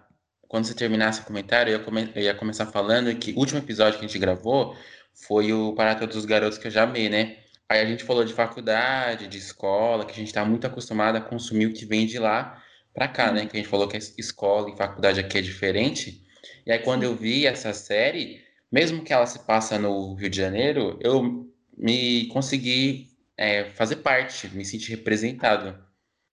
quando 0.47 0.65
você 0.65 0.75
terminasse 0.75 1.21
o 1.21 1.23
comentário, 1.23 1.71
eu 1.71 1.79
ia, 1.79 1.83
come, 1.83 2.11
eu 2.13 2.21
ia, 2.21 2.35
começar 2.35 2.67
falando 2.67 3.11
que 3.15 3.31
o 3.31 3.39
último 3.39 3.57
episódio 3.57 3.97
que 3.97 4.05
a 4.05 4.07
gente 4.07 4.19
gravou 4.19 4.77
foi 5.15 5.51
o 5.51 5.73
Para 5.73 5.95
Todos 5.95 6.17
os 6.17 6.25
Garotos 6.25 6.59
que 6.59 6.67
eu 6.67 6.71
já 6.71 6.83
amei, 6.83 7.09
né? 7.09 7.37
Aí 7.67 7.79
a 7.79 7.85
gente 7.87 8.03
falou 8.03 8.23
de 8.23 8.33
faculdade, 8.33 9.27
de 9.27 9.39
escola, 9.39 10.05
que 10.05 10.11
a 10.11 10.15
gente 10.15 10.27
está 10.27 10.45
muito 10.45 10.67
acostumado 10.67 11.15
a 11.15 11.21
consumir 11.21 11.65
o 11.65 11.73
que 11.73 11.83
vem 11.83 12.05
de 12.05 12.19
lá 12.19 12.61
para 12.93 13.07
cá, 13.07 13.31
né? 13.31 13.47
Que 13.47 13.57
a 13.57 13.59
gente 13.59 13.69
falou 13.69 13.87
que 13.87 13.97
a 13.97 13.99
escola 13.99 14.69
e 14.69 14.77
faculdade 14.77 15.19
aqui 15.19 15.39
é 15.39 15.41
diferente. 15.41 16.26
E 16.65 16.71
aí, 16.71 16.79
quando 16.79 17.03
eu 17.03 17.15
vi 17.15 17.45
essa 17.45 17.73
série, 17.73 18.41
mesmo 18.71 19.03
que 19.03 19.13
ela 19.13 19.25
se 19.25 19.39
passa 19.39 19.77
no 19.79 20.13
Rio 20.15 20.29
de 20.29 20.37
Janeiro, 20.37 20.99
eu 21.01 21.47
me 21.77 22.27
consegui 22.27 23.07
é, 23.37 23.65
fazer 23.71 23.97
parte, 23.97 24.47
me 24.49 24.65
sentir 24.65 24.91
representado. 24.91 25.77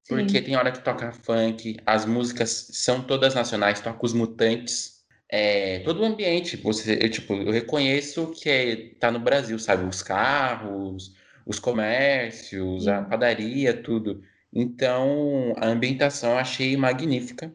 Porque 0.09 0.38
Sim. 0.38 0.44
tem 0.44 0.56
hora 0.56 0.73
que 0.73 0.83
toca 0.83 1.12
funk, 1.12 1.78
as 1.87 2.04
músicas 2.04 2.68
são 2.73 3.02
todas 3.02 3.35
nacionais, 3.35 3.80
toca 3.80 4.04
os 4.04 4.12
mutantes. 4.12 5.02
É, 5.30 5.78
todo 5.80 6.02
o 6.02 6.04
ambiente, 6.04 6.56
você, 6.56 6.99
eu, 7.00 7.11
tipo, 7.11 7.35
eu 7.35 7.50
reconheço 7.50 8.30
que 8.33 8.49
é, 8.50 8.76
tá 9.00 9.11
no 9.11 9.18
Brasil, 9.18 9.59
sabe? 9.59 9.85
Os 9.85 10.02
carros, 10.02 11.14
os 11.47 11.59
comércios, 11.59 12.87
a 12.87 13.02
Sim. 13.02 13.09
padaria, 13.09 13.73
tudo. 13.75 14.23
Então, 14.52 15.54
a 15.56 15.66
ambientação 15.66 16.33
eu 16.33 16.38
achei 16.38 16.76
magnífica, 16.76 17.52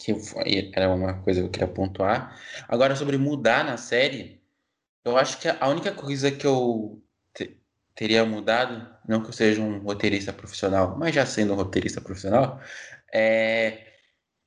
que 0.00 0.72
era 0.74 0.88
uma 0.94 1.22
coisa 1.22 1.40
que 1.40 1.46
eu 1.46 1.50
queria 1.50 1.68
pontuar. 1.68 2.40
Agora, 2.68 2.96
sobre 2.96 3.16
mudar 3.18 3.64
na 3.64 3.76
série, 3.76 4.40
eu 5.04 5.16
acho 5.18 5.38
que 5.40 5.48
a 5.48 5.68
única 5.68 5.92
coisa 5.92 6.30
que 6.30 6.46
eu 6.46 7.02
te- 7.34 7.58
teria 7.94 8.24
mudado, 8.24 8.88
não 9.08 9.22
que 9.22 9.28
eu 9.28 9.32
seja 9.32 9.62
um 9.62 9.78
roteirista 9.80 10.32
profissional, 10.32 10.96
mas 10.98 11.14
já 11.14 11.26
sendo 11.26 11.52
um 11.54 11.56
roteirista 11.56 12.00
profissional, 12.00 12.60
é 13.12 13.86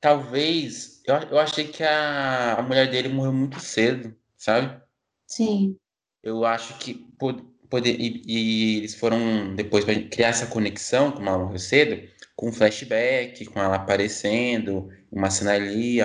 talvez. 0.02 1.02
Eu, 1.06 1.16
eu 1.32 1.40
achei 1.40 1.68
que 1.70 1.84
a, 1.84 2.56
a 2.60 2.62
mulher 2.64 2.90
dele 2.92 3.10
morreu 3.10 3.34
muito 3.34 3.60
cedo, 3.60 4.16
sabe? 4.38 4.82
Sim. 5.26 5.78
Eu 6.22 6.46
acho 6.46 6.78
que 6.80 6.94
po- 7.18 7.34
poder, 7.70 8.00
e, 8.00 8.22
e 8.26 8.78
eles 8.78 8.96
foram 8.96 9.56
depois 9.56 9.84
para 9.86 9.96
criar 10.10 10.30
essa 10.30 10.48
conexão, 10.48 11.12
como 11.12 11.28
ela 11.30 11.40
morreu 11.40 11.60
cedo, 11.60 12.08
com 12.36 12.52
flashback, 12.52 13.46
com 13.46 13.60
ela 13.60 13.76
aparecendo, 13.76 14.90
uma 15.14 15.30
cena 15.30 15.54
ali. 15.54 16.00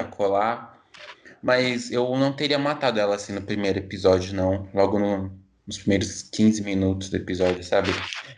Mas 1.43 1.91
eu 1.91 2.17
não 2.17 2.33
teria 2.33 2.59
matado 2.59 2.99
ela 3.00 3.15
assim 3.17 3.33
no 3.33 3.43
primeiro 3.43 3.79
episódio, 3.79 4.35
não. 4.35 4.69
Logo 4.75 4.99
no- 4.99 5.38
nos 5.67 5.79
primeiros 5.79 6.23
15 6.23 6.62
minutos 6.62 7.11
do 7.11 7.17
episódio, 7.17 7.62
sabe? 7.62 7.91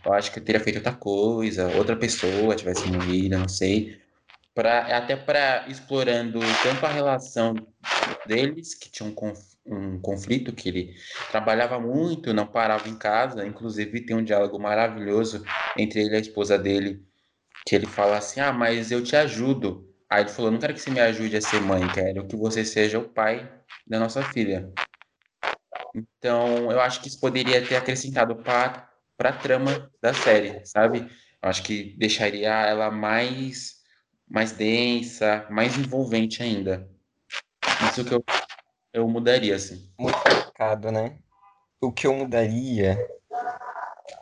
Eu 0.04 0.12
acho 0.12 0.32
que 0.32 0.38
eu 0.38 0.44
teria 0.44 0.60
feito 0.60 0.76
outra 0.76 0.92
coisa, 0.92 1.68
outra 1.76 1.94
pessoa 1.96 2.56
tivesse 2.56 2.88
morrido, 2.88 3.38
não 3.38 3.48
sei. 3.48 4.00
Pra, 4.54 4.96
até 4.96 5.14
para 5.14 5.66
explorando 5.68 6.40
tanto 6.62 6.84
a 6.84 6.88
relação 6.88 7.54
deles, 8.26 8.74
que 8.74 8.90
tinha 8.90 9.08
um, 9.08 9.14
conf- 9.14 9.54
um 9.64 9.98
conflito, 10.00 10.52
que 10.52 10.68
ele 10.68 10.94
trabalhava 11.30 11.78
muito, 11.78 12.34
não 12.34 12.46
parava 12.46 12.88
em 12.88 12.96
casa. 12.96 13.46
Inclusive, 13.46 14.04
tem 14.04 14.16
um 14.16 14.24
diálogo 14.24 14.58
maravilhoso 14.58 15.44
entre 15.78 16.00
ele 16.00 16.14
e 16.14 16.16
a 16.16 16.20
esposa 16.20 16.58
dele, 16.58 17.00
que 17.66 17.76
ele 17.76 17.86
fala 17.86 18.18
assim: 18.18 18.40
Ah, 18.40 18.52
mas 18.52 18.90
eu 18.90 19.02
te 19.04 19.14
ajudo. 19.14 19.88
Aí 20.10 20.22
ele 20.22 20.30
falou: 20.30 20.50
Não 20.50 20.58
quero 20.58 20.74
que 20.74 20.80
você 20.80 20.90
me 20.90 21.00
ajude 21.00 21.36
a 21.36 21.40
ser 21.40 21.60
mãe, 21.60 21.86
quero 21.92 22.26
que 22.26 22.36
você 22.36 22.64
seja 22.64 22.98
o 22.98 23.08
pai 23.08 23.48
da 23.86 23.98
nossa 23.98 24.22
filha. 24.22 24.72
Então, 25.94 26.70
eu 26.70 26.80
acho 26.80 27.00
que 27.00 27.08
isso 27.08 27.20
poderia 27.20 27.66
ter 27.66 27.76
acrescentado 27.76 28.36
para 28.36 28.88
a 29.18 29.32
trama 29.32 29.90
da 30.00 30.12
série, 30.12 30.64
sabe? 30.64 31.08
Eu 31.42 31.48
acho 31.48 31.62
que 31.62 31.96
deixaria 31.96 32.48
ela 32.48 32.90
mais, 32.90 33.76
mais 34.28 34.52
densa, 34.52 35.46
mais 35.50 35.78
envolvente 35.78 36.42
ainda. 36.42 36.88
Isso 37.88 38.04
que 38.04 38.14
eu, 38.14 38.24
eu 38.92 39.08
mudaria, 39.08 39.56
assim. 39.56 39.90
Muito 39.98 40.18
complicado, 40.18 40.92
né? 40.92 41.18
O 41.80 41.90
que 41.90 42.06
eu 42.06 42.14
mudaria. 42.14 42.98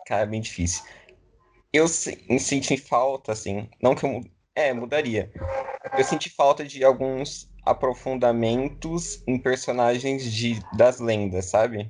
Cara, 0.06 0.22
é 0.22 0.26
bem 0.26 0.40
difícil. 0.40 0.84
Eu 1.72 1.86
me 2.30 2.38
senti 2.38 2.76
falta, 2.76 3.32
assim. 3.32 3.68
Não 3.82 3.94
que 3.94 4.04
eu. 4.04 4.22
É, 4.58 4.72
mudaria. 4.72 5.30
Eu 5.96 6.02
senti 6.02 6.28
falta 6.28 6.64
de 6.64 6.82
alguns 6.82 7.48
aprofundamentos 7.64 9.22
em 9.24 9.38
personagens 9.38 10.32
de, 10.32 10.60
das 10.76 10.98
lendas, 10.98 11.44
sabe? 11.44 11.88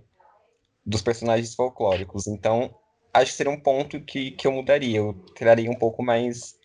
Dos 0.85 1.01
personagens 1.01 1.55
folclóricos. 1.55 2.27
Então, 2.27 2.75
acho 3.15 3.31
que 3.31 3.39
seria 3.39 3.51
um 3.51 3.59
ponto 3.59 3.99
que, 4.03 4.33
que 4.33 4.47
eu 4.47 4.53
mudaria. 4.53 4.99
Eu 4.99 5.15
traria 5.35 5.71
um 5.71 5.79
pouco 5.79 6.03
mais 6.03 6.59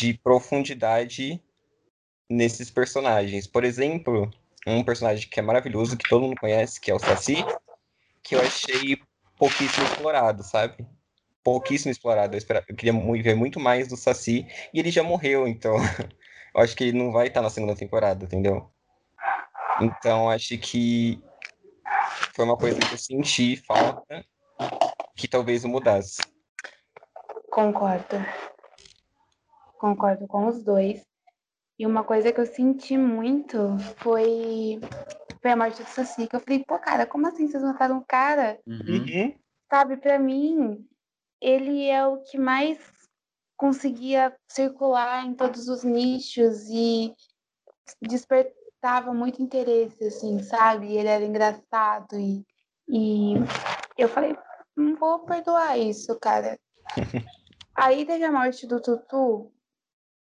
de 0.00 0.14
profundidade 0.14 1.40
nesses 2.28 2.68
personagens. 2.68 3.46
Por 3.46 3.62
exemplo, 3.62 4.28
um 4.66 4.82
personagem 4.82 5.30
que 5.30 5.38
é 5.38 5.42
maravilhoso, 5.44 5.96
que 5.96 6.08
todo 6.08 6.22
mundo 6.22 6.40
conhece, 6.40 6.80
que 6.80 6.90
é 6.90 6.94
o 6.94 6.98
Saci, 6.98 7.36
que 8.20 8.34
eu 8.34 8.40
achei 8.40 8.98
pouquíssimo 9.38 9.86
explorado, 9.86 10.42
sabe? 10.42 10.84
Pouquíssimo 11.42 11.90
explorado. 11.90 12.34
Eu, 12.34 12.38
esperava, 12.38 12.66
eu 12.68 12.76
queria 12.76 12.92
ver 13.22 13.34
muito 13.34 13.58
mais 13.58 13.88
do 13.88 13.96
Saci, 13.96 14.46
e 14.72 14.78
ele 14.78 14.90
já 14.90 15.02
morreu, 15.02 15.48
então 15.48 15.76
eu 16.54 16.60
acho 16.60 16.76
que 16.76 16.84
ele 16.84 16.98
não 16.98 17.12
vai 17.12 17.28
estar 17.28 17.42
na 17.42 17.50
segunda 17.50 17.74
temporada, 17.74 18.24
entendeu? 18.24 18.70
Então 19.80 20.28
acho 20.28 20.58
que 20.58 21.22
foi 22.34 22.44
uma 22.44 22.56
coisa 22.56 22.78
que 22.78 22.92
eu 22.92 22.98
senti 22.98 23.56
falta, 23.56 24.24
que 25.16 25.26
talvez 25.26 25.64
eu 25.64 25.70
mudasse. 25.70 26.18
Concordo. 27.50 28.16
Concordo 29.78 30.26
com 30.26 30.46
os 30.46 30.62
dois. 30.62 31.04
E 31.78 31.86
uma 31.86 32.04
coisa 32.04 32.30
que 32.30 32.38
eu 32.38 32.46
senti 32.46 32.98
muito 32.98 33.56
foi, 33.96 34.78
foi 35.40 35.50
a 35.50 35.56
morte 35.56 35.82
do 35.82 35.88
Saci, 35.88 36.26
que 36.26 36.36
eu 36.36 36.40
falei, 36.40 36.62
pô, 36.62 36.78
cara, 36.78 37.06
como 37.06 37.26
assim 37.26 37.48
vocês 37.48 37.62
mataram 37.62 37.96
um 37.96 38.04
cara? 38.06 38.60
Uhum. 38.66 39.34
Sabe, 39.70 39.96
pra 39.96 40.18
mim, 40.18 40.86
ele 41.40 41.86
é 41.86 42.06
o 42.06 42.18
que 42.18 42.38
mais 42.38 42.78
conseguia 43.56 44.34
circular 44.48 45.26
em 45.26 45.34
todos 45.34 45.68
os 45.68 45.84
nichos 45.84 46.68
e 46.68 47.14
despertava 48.00 49.12
muito 49.12 49.42
interesse, 49.42 50.04
assim, 50.04 50.42
sabe? 50.42 50.96
Ele 50.96 51.08
era 51.08 51.24
engraçado 51.24 52.18
e, 52.18 52.44
e 52.88 53.34
eu 53.98 54.08
falei, 54.08 54.36
não 54.76 54.96
vou 54.96 55.20
perdoar 55.20 55.78
isso, 55.78 56.18
cara. 56.18 56.58
Aí 57.74 58.04
teve 58.04 58.24
a 58.24 58.32
morte 58.32 58.66
do 58.66 58.80
Tutu, 58.80 59.52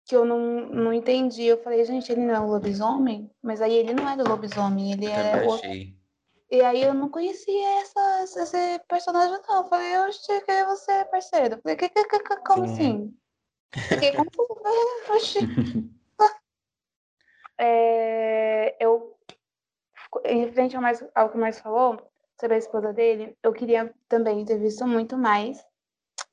que 0.06 0.16
eu 0.16 0.26
não, 0.26 0.68
não 0.70 0.94
entendi. 0.94 1.44
Eu 1.44 1.62
falei, 1.62 1.84
gente, 1.86 2.12
ele 2.12 2.22
não 2.22 2.34
é 2.34 2.40
um 2.40 2.48
lobisomem? 2.48 3.30
Mas 3.42 3.62
aí 3.62 3.74
ele 3.74 3.94
não 3.94 4.08
era 4.08 4.24
lobisomem, 4.24 4.94
ele 4.94 5.06
Eu 5.06 5.12
era 5.12 5.46
outro. 5.46 5.68
achei. 5.68 5.98
E 6.54 6.62
aí 6.62 6.84
eu 6.84 6.94
não 6.94 7.10
conhecia 7.10 7.80
essa, 7.80 8.24
esse 8.44 8.80
personagem, 8.88 9.40
não. 9.50 9.64
Eu 9.64 9.68
falei, 9.68 9.96
eu 9.96 10.04
achei 10.04 10.40
que 10.42 10.52
ia 10.52 10.68
você, 10.68 11.04
parceiro. 11.06 11.56
Eu 11.56 11.62
falei, 11.64 11.76
que, 11.76 11.90
que, 11.90 12.20
como 12.46 12.68
Sim. 12.68 12.74
assim? 12.74 13.18
Fiquei 13.90 14.12
confusa. 14.12 14.62
Oxi. 15.18 15.40
É, 17.56 18.76
eu, 18.84 19.16
em 20.26 20.52
frente 20.52 20.76
ao, 20.76 20.82
mais, 20.82 21.06
ao 21.14 21.30
que 21.30 21.38
mais 21.38 21.60
falou 21.60 22.02
sobre 22.38 22.56
a 22.56 22.58
esposa 22.58 22.92
dele, 22.92 23.38
eu 23.44 23.54
queria 23.54 23.94
também 24.10 24.44
ter 24.44 24.58
visto 24.58 24.86
muito 24.88 25.16
mais 25.16 25.64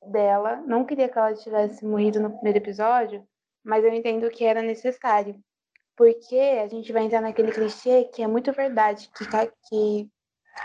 dela. 0.06 0.56
Não 0.66 0.84
queria 0.84 1.10
que 1.10 1.18
ela 1.18 1.34
tivesse 1.34 1.84
morrido 1.84 2.20
no 2.20 2.32
primeiro 2.32 2.58
episódio, 2.58 3.24
mas 3.62 3.84
eu 3.84 3.92
entendo 3.92 4.30
que 4.30 4.44
era 4.44 4.62
necessário. 4.62 5.38
Porque 6.00 6.34
a 6.34 6.66
gente 6.66 6.90
vai 6.94 7.02
entrar 7.04 7.20
naquele 7.20 7.52
clichê 7.52 8.04
que 8.04 8.22
é 8.22 8.26
muito 8.26 8.50
verdade, 8.52 9.10
que, 9.14 9.26
ca- 9.28 9.52
que 9.68 10.08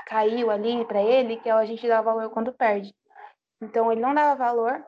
caiu 0.08 0.50
ali 0.50 0.86
pra 0.86 1.02
ele, 1.02 1.36
que 1.36 1.50
é 1.50 1.52
a 1.52 1.66
gente 1.66 1.86
dá 1.86 2.02
valor 2.02 2.30
quando 2.30 2.54
perde. 2.54 2.96
Então 3.62 3.92
ele 3.92 4.00
não 4.00 4.14
dava 4.14 4.34
valor 4.34 4.82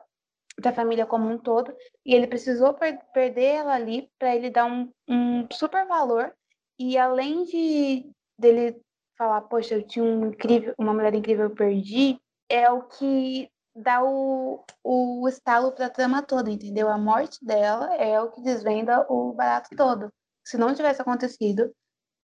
da 0.58 0.72
família 0.72 1.04
como 1.04 1.28
um 1.28 1.36
todo, 1.36 1.70
e 2.02 2.14
ele 2.14 2.26
precisou 2.26 2.72
per- 2.72 2.98
perder 3.12 3.56
ela 3.56 3.74
ali 3.74 4.10
para 4.18 4.34
ele 4.34 4.48
dar 4.48 4.64
um, 4.64 4.90
um 5.06 5.46
super 5.52 5.86
valor. 5.86 6.32
E 6.78 6.96
além 6.96 7.44
de 7.44 8.10
dele 8.38 8.80
falar, 9.18 9.42
poxa, 9.42 9.74
eu 9.74 9.86
tinha 9.86 10.02
um 10.02 10.28
incrível, 10.28 10.72
uma 10.78 10.94
mulher 10.94 11.14
incrível, 11.14 11.44
eu 11.44 11.54
perdi, 11.54 12.18
é 12.48 12.70
o 12.70 12.84
que 12.84 13.50
dá 13.76 14.02
o, 14.02 14.64
o 14.82 15.28
estalo 15.28 15.72
pra 15.72 15.90
trama 15.90 16.22
toda, 16.22 16.50
entendeu? 16.50 16.88
A 16.88 16.96
morte 16.96 17.36
dela 17.44 17.94
é 17.96 18.18
o 18.18 18.30
que 18.30 18.40
desvenda 18.40 19.04
o 19.12 19.34
barato 19.34 19.68
todo. 19.76 20.10
Se 20.48 20.56
não 20.56 20.74
tivesse 20.74 21.02
acontecido, 21.02 21.70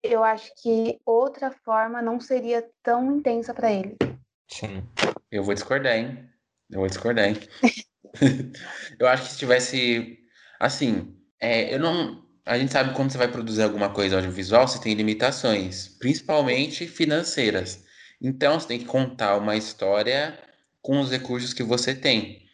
eu 0.03 0.25
acho 0.25 0.51
que 0.63 0.99
outra 1.05 1.51
forma 1.51 2.01
não 2.01 2.19
seria 2.19 2.67
tão 2.83 3.15
intensa 3.15 3.53
para 3.53 3.71
ele. 3.71 3.95
Sim. 4.49 4.83
Eu 5.31 5.45
vou 5.45 5.53
discordar, 5.53 5.99
hein? 5.99 6.27
Eu 6.71 6.81
vou 6.81 6.89
discordar, 6.89 7.29
hein? 7.29 7.37
eu 8.99 9.07
acho 9.07 9.25
que 9.25 9.33
se 9.33 9.39
tivesse. 9.39 10.19
Assim, 10.59 11.15
é, 11.39 11.75
eu 11.75 11.79
não. 11.79 12.27
A 12.47 12.59
gente 12.59 12.73
sabe 12.73 12.95
quando 12.95 13.13
você 13.13 13.19
vai 13.19 13.31
produzir 13.31 13.63
alguma 13.63 13.93
coisa 13.93 14.17
audiovisual, 14.17 14.67
você 14.67 14.81
tem 14.81 14.95
limitações, 14.95 15.87
principalmente 15.99 16.87
financeiras. 16.87 17.85
Então, 18.19 18.59
você 18.59 18.69
tem 18.69 18.79
que 18.79 18.87
contar 18.87 19.37
uma 19.37 19.57
história 19.57 20.43
com 20.81 21.01
os 21.01 21.11
recursos 21.11 21.53
que 21.53 21.63
você 21.63 21.95
tem. 21.95 22.46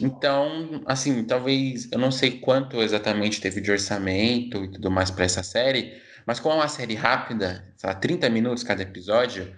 Então, 0.00 0.82
assim, 0.86 1.24
talvez. 1.24 1.88
Eu 1.92 1.98
não 1.98 2.10
sei 2.10 2.38
quanto 2.40 2.82
exatamente 2.82 3.40
teve 3.40 3.60
de 3.60 3.70
orçamento 3.70 4.64
e 4.64 4.68
tudo 4.70 4.90
mais 4.90 5.10
para 5.10 5.24
essa 5.24 5.42
série, 5.42 6.00
mas 6.26 6.40
como 6.40 6.54
é 6.54 6.58
uma 6.58 6.68
série 6.68 6.94
rápida, 6.94 7.72
sei 7.76 7.88
lá, 7.88 7.94
30 7.94 8.28
minutos 8.30 8.64
cada 8.64 8.82
episódio, 8.82 9.54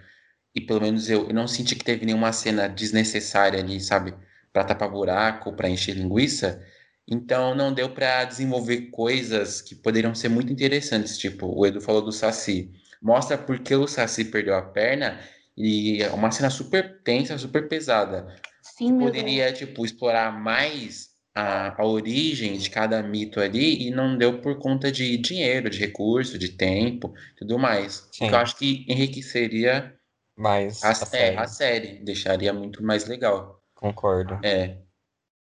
e 0.53 0.61
pelo 0.61 0.81
menos 0.81 1.09
eu, 1.09 1.27
eu 1.27 1.33
não 1.33 1.47
senti 1.47 1.75
que 1.75 1.83
teve 1.83 2.05
nenhuma 2.05 2.31
cena 2.31 2.67
desnecessária 2.67 3.59
ali, 3.59 3.79
sabe? 3.81 4.13
Pra 4.53 4.63
tapar 4.63 4.89
buraco, 4.89 5.53
pra 5.53 5.69
encher 5.69 5.95
linguiça. 5.95 6.63
Então 7.07 7.53
não 7.53 7.73
deu 7.73 7.89
para 7.89 8.23
desenvolver 8.25 8.89
coisas 8.89 9.61
que 9.61 9.75
poderiam 9.75 10.15
ser 10.15 10.29
muito 10.29 10.51
interessantes, 10.51 11.17
tipo, 11.17 11.47
o 11.47 11.65
Edu 11.65 11.81
falou 11.81 12.01
do 12.01 12.11
Saci. 12.11 12.71
Mostra 13.01 13.37
porque 13.37 13.75
o 13.75 13.87
Saci 13.87 14.25
perdeu 14.25 14.55
a 14.55 14.61
perna 14.61 15.19
e 15.57 16.01
é 16.01 16.09
uma 16.11 16.31
cena 16.31 16.49
super 16.49 17.01
tensa, 17.03 17.37
super 17.37 17.67
pesada. 17.67 18.35
Sim. 18.77 18.99
Poderia, 18.99 19.53
tipo, 19.53 19.85
explorar 19.85 20.37
mais 20.37 21.09
a, 21.33 21.81
a 21.81 21.85
origem 21.85 22.57
de 22.57 22.69
cada 22.69 23.01
mito 23.01 23.39
ali 23.39 23.87
e 23.87 23.89
não 23.89 24.17
deu 24.17 24.41
por 24.41 24.59
conta 24.59 24.91
de 24.91 25.17
dinheiro, 25.17 25.69
de 25.69 25.79
recurso, 25.79 26.37
de 26.37 26.49
tempo, 26.49 27.13
tudo 27.37 27.57
mais. 27.57 28.09
Sim. 28.11 28.27
Eu 28.27 28.35
acho 28.35 28.57
que 28.57 28.85
enriqueceria 28.89 29.97
Mas 30.37 30.83
a, 30.83 30.89
a 30.89 30.95
série, 30.95 31.37
a 31.37 31.47
série, 31.47 32.03
deixaria 32.03 32.51
muito 32.51 32.83
mais 32.83 33.05
legal. 33.05 33.63
concordo. 33.73 34.39
É. 34.43 34.77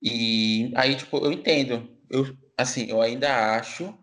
E 0.02 0.72
aí, 0.74 0.96
tipo, 0.96 1.18
eu 1.18 1.30
entendo. 1.30 1.88
Eu, 2.10 2.26
assim, 2.58 2.90
eu 2.90 3.00
ainda 3.00 3.54
acho 3.56 3.96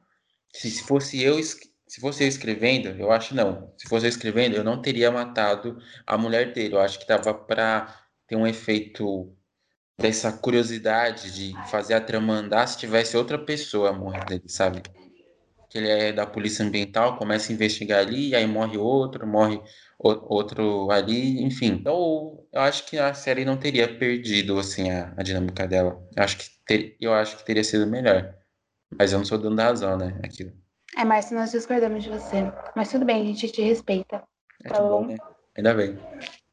que 0.54 0.70
se 0.70 0.82
fosse 0.84 1.22
eu, 1.22 1.44
se 1.44 2.00
fosse 2.00 2.24
eu 2.24 2.28
escrevendo, 2.30 2.88
eu 2.98 3.12
acho 3.12 3.36
não. 3.36 3.74
Se 3.78 3.86
fosse 3.90 4.06
eu 4.06 4.10
escrevendo, 4.10 4.56
eu 4.56 4.64
não 4.64 4.82
teria 4.82 5.12
matado 5.12 5.78
a 6.08 6.18
mulher 6.18 6.54
dele. 6.54 6.76
Eu 6.76 6.80
acho 6.80 6.98
que 6.98 7.06
dava 7.06 7.34
pra 7.34 7.94
ter 8.30 8.36
um 8.36 8.46
efeito 8.48 9.36
dessa 9.98 10.32
curiosidade 10.32 11.34
de 11.34 11.68
fazer 11.68 11.96
a 11.96 12.02
trama 12.02 12.34
andar 12.34 12.68
se 12.68 12.78
tivesse 12.78 13.18
outra 13.18 13.38
pessoa 13.38 13.92
morrendo 13.92 14.28
dele, 14.28 14.44
sabe? 14.48 14.82
Que 15.70 15.78
ele 15.80 15.90
é 15.90 16.14
da 16.14 16.26
polícia 16.26 16.64
ambiental, 16.66 17.18
começa 17.18 17.52
a 17.52 17.56
investigar 17.56 18.00
ali, 18.00 18.34
aí 18.34 18.46
morre 18.48 18.78
outro, 18.78 19.28
morre 19.28 19.60
outro 20.00 20.90
ali, 20.92 21.44
enfim. 21.44 21.68
Então, 21.82 22.44
eu 22.52 22.62
acho 22.62 22.86
que 22.86 22.98
a 22.98 23.14
série 23.14 23.44
não 23.44 23.58
teria 23.58 23.94
perdido, 23.98 24.58
assim, 24.58 24.90
a, 24.90 25.14
a 25.18 25.22
dinâmica 25.24 25.68
dela. 25.68 26.02
Eu 26.16 26.24
acho 26.24 26.38
que 26.38 26.46
ter- 26.66 26.96
eu 27.00 27.14
acho 27.14 27.38
que 27.38 27.46
teria 27.46 27.64
sido 27.64 27.86
melhor. 27.86 28.34
Mas 28.98 29.12
eu 29.12 29.20
não 29.20 29.26
sou 29.26 29.38
dono 29.38 29.56
da 29.56 29.66
razão, 29.66 29.98
né? 29.98 30.20
Aquilo. 30.24 30.54
É, 30.98 31.04
Márcio, 31.04 31.36
nós 31.38 31.52
discordamos 31.52 32.04
de 32.04 32.10
você. 32.10 32.52
Mas 32.76 32.90
tudo 32.90 33.06
bem, 33.06 33.22
a 33.22 33.26
gente 33.26 33.52
te 33.52 33.62
respeita. 33.62 34.24
É 34.64 34.70
Tá 34.70 34.82
bom, 34.82 35.02
bom. 35.02 35.06
né? 35.08 35.18
Ainda 35.56 35.74
bem. 35.74 35.98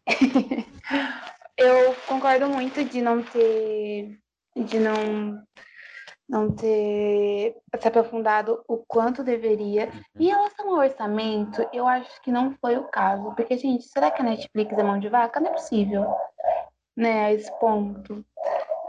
Eu 1.56 1.94
concordo 2.06 2.48
muito 2.48 2.84
de 2.84 3.00
não 3.00 3.22
ter. 3.22 4.18
de 4.56 4.78
não. 4.78 5.42
não 6.28 6.50
ter 6.54 7.54
se 7.80 7.88
aprofundado 7.88 8.62
o 8.68 8.78
quanto 8.78 9.22
deveria. 9.24 9.88
Em 10.18 10.26
relação 10.26 10.68
ao 10.68 10.78
orçamento, 10.80 11.66
eu 11.72 11.86
acho 11.86 12.20
que 12.22 12.30
não 12.32 12.54
foi 12.60 12.76
o 12.76 12.84
caso. 12.88 13.34
Porque, 13.34 13.56
gente, 13.56 13.84
será 13.84 14.10
que 14.10 14.20
a 14.20 14.24
Netflix 14.24 14.76
é 14.76 14.82
mão 14.82 14.98
de 14.98 15.08
vaca? 15.08 15.40
Não 15.40 15.50
é 15.50 15.52
possível. 15.52 16.14
Né, 16.96 17.26
a 17.26 17.32
esse 17.32 17.50
ponto. 17.58 18.24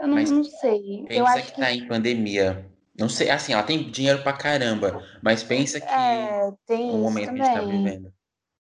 Eu 0.00 0.06
não, 0.06 0.14
Mas 0.14 0.30
não 0.30 0.44
sei. 0.44 1.02
Eu 1.02 1.24
Pensa 1.24 1.38
acho 1.38 1.52
que 1.52 1.60
tá 1.60 1.72
em 1.72 1.86
pandemia. 1.86 2.66
Não 2.98 3.08
sei, 3.08 3.30
assim, 3.30 3.52
ela 3.52 3.62
tem 3.62 3.90
dinheiro 3.90 4.22
pra 4.22 4.32
caramba, 4.32 5.04
mas 5.22 5.42
pensa 5.42 5.80
que 5.80 5.86
É, 5.86 6.50
tem 6.66 6.90
o 6.90 6.98
momento 6.98 7.32
que 7.32 7.40
a 7.40 7.44
gente 7.44 7.54
tá 7.54 7.60
também. 7.60 7.84
vivendo. 7.84 8.12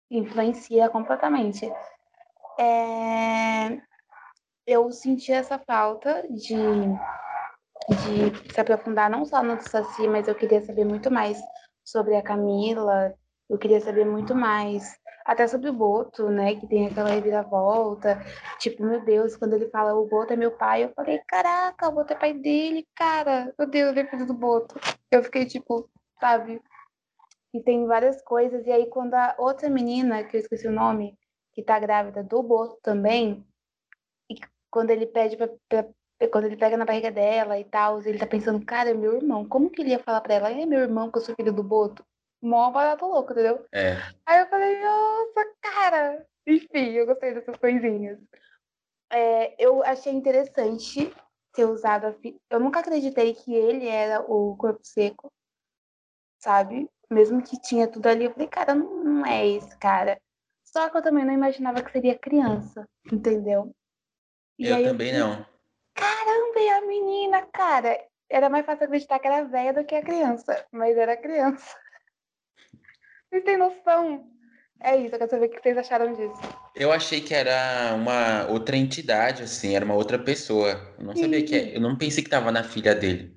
Influencia 0.10 0.90
completamente. 0.90 1.72
É, 2.58 3.78
eu 4.66 4.92
senti 4.92 5.32
essa 5.32 5.60
falta 5.60 6.24
de, 6.30 6.56
de 7.90 8.54
se 8.54 8.60
aprofundar 8.60 9.10
não 9.10 9.26
só 9.26 9.44
no 9.44 9.60
Saci, 9.62 10.08
mas 10.08 10.28
eu 10.28 10.36
queria 10.36 10.62
saber 10.62 10.86
muito 10.86 11.12
mais 11.12 11.40
sobre 11.84 12.16
a 12.16 12.22
Camila, 12.22 13.14
eu 13.50 13.58
queria 13.58 13.80
saber 13.80 14.06
muito 14.06 14.34
mais, 14.34 14.98
até 15.26 15.48
sobre 15.48 15.70
o 15.70 15.74
Boto, 15.74 16.30
né, 16.30 16.56
que 16.56 16.68
tem 16.68 16.88
aquela 16.88 17.10
reviravolta, 17.10 18.20
tipo, 18.60 18.84
meu 18.84 19.04
Deus, 19.04 19.36
quando 19.36 19.54
ele 19.54 19.70
fala 19.70 19.94
o 19.94 20.08
Boto 20.08 20.34
é 20.34 20.36
meu 20.36 20.52
pai, 20.52 20.84
eu 20.84 20.94
falei, 20.96 21.20
caraca, 21.28 21.90
o 21.90 21.92
Boto 21.92 22.14
é 22.14 22.16
pai 22.16 22.34
dele, 22.34 22.88
cara, 22.96 23.54
meu 23.58 23.70
Deus, 23.70 23.92
ele 23.92 24.02
é 24.02 24.10
filho 24.10 24.26
do 24.26 24.34
Boto. 24.34 24.80
Eu 25.12 25.24
fiquei, 25.24 25.46
tipo, 25.46 25.90
sabe, 26.20 26.62
e 27.54 27.62
tem 27.62 27.86
várias 27.86 28.22
coisas, 28.24 28.66
e 28.66 28.72
aí 28.72 28.88
quando 28.90 29.14
a 29.14 29.36
outra 29.38 29.70
menina, 29.70 30.24
que 30.24 30.38
eu 30.38 30.42
esqueci 30.42 30.68
o 30.68 30.72
nome, 30.72 31.18
que 31.56 31.64
tá 31.64 31.80
grávida 31.80 32.22
do 32.22 32.44
Boto 32.44 32.78
também, 32.84 33.46
e 34.30 34.36
quando 34.70 34.92
ele 34.92 35.08
pede 35.08 35.38
pra, 35.38 35.48
pra- 35.70 35.90
quando 36.32 36.46
ele 36.46 36.58
pega 36.58 36.78
na 36.78 36.86
barriga 36.86 37.12
dela 37.12 37.58
e 37.60 37.64
tal, 37.66 38.02
ele 38.02 38.18
tá 38.20 38.28
pensando, 38.28 38.64
cara, 38.66 38.90
é 38.90 38.94
meu 38.94 39.16
irmão, 39.16 39.48
como 39.48 39.70
que 39.70 39.82
ele 39.82 39.92
ia 39.92 40.00
falar 40.00 40.22
pra 40.22 40.36
ela, 40.36 40.52
é 40.52 40.66
meu 40.66 40.80
irmão 40.82 41.10
que 41.12 41.18
eu 41.18 41.22
sou 41.22 41.36
filho 41.36 41.54
do 41.54 41.64
Boto? 41.64 42.06
Mó 42.42 42.70
barato 42.72 43.06
louco, 43.06 43.32
entendeu? 43.32 43.66
É, 43.74 43.96
Aí 44.26 44.42
eu 44.42 44.48
falei, 44.48 44.82
nossa, 44.82 45.54
cara! 45.62 46.28
Enfim, 46.46 46.92
eu 46.92 47.06
gostei 47.06 47.34
dessas 47.34 47.58
coisinhas. 47.58 48.20
É, 49.12 49.56
eu 49.64 49.84
achei 49.84 50.14
interessante 50.14 51.14
ter 51.54 51.66
usado 51.66 52.06
a 52.06 52.14
fi... 52.14 52.38
Eu 52.50 52.60
nunca 52.60 52.82
acreditei 52.82 53.34
que 53.34 53.54
ele 53.54 53.88
era 53.88 54.22
o 54.22 54.56
corpo 54.58 54.80
seco, 54.84 55.32
sabe? 56.40 56.90
Mesmo 57.10 57.42
que 57.42 57.60
tinha 57.62 57.88
tudo 57.88 58.08
ali, 58.08 58.26
eu 58.26 58.32
falei, 58.32 58.48
cara, 58.48 58.76
não, 58.76 59.04
não 59.04 59.26
é 59.26 59.48
esse 59.48 59.78
cara. 59.78 60.20
Só 60.76 60.90
que 60.90 60.98
eu 60.98 61.02
também 61.02 61.24
não 61.24 61.32
imaginava 61.32 61.82
que 61.82 61.90
seria 61.90 62.20
criança, 62.20 62.86
entendeu? 63.10 63.74
E 64.60 64.68
eu 64.68 64.84
também 64.84 65.14
não. 65.14 65.46
Caramba, 65.94 66.60
e 66.60 66.70
a 66.70 66.82
menina, 66.82 67.44
cara? 67.44 67.98
Era 68.30 68.50
mais 68.50 68.66
fácil 68.66 68.84
acreditar 68.84 69.20
que 69.20 69.28
era 69.28 69.46
velha 69.46 69.72
do 69.72 69.86
que 69.86 69.96
a 69.96 70.04
criança, 70.04 70.66
mas 70.74 70.98
era 70.98 71.16
criança. 71.16 71.78
Vocês 73.32 73.46
têm 73.46 73.56
noção? 73.56 74.30
É 74.82 74.98
isso, 74.98 75.16
eu 75.16 75.20
quero 75.20 75.32
saber 75.32 75.46
o 75.46 75.50
que 75.50 75.62
vocês 75.62 75.78
acharam 75.78 76.14
disso. 76.14 76.42
Eu 76.76 76.92
achei 76.92 77.22
que 77.22 77.34
era 77.34 77.94
uma 77.96 78.46
outra 78.52 78.76
entidade, 78.76 79.44
assim, 79.44 79.74
era 79.78 79.86
uma 79.86 79.96
outra 79.96 80.20
pessoa. 80.20 80.94
Eu 81.00 81.06
não 81.06 81.16
sabia 81.16 81.44
que 81.46 81.56
é. 81.56 81.78
Eu 81.78 81.80
não 81.80 81.98
pensei 81.98 82.22
que 82.22 82.30
tava 82.30 82.52
na 82.52 82.64
filha 82.64 82.94
dele. 82.94 83.35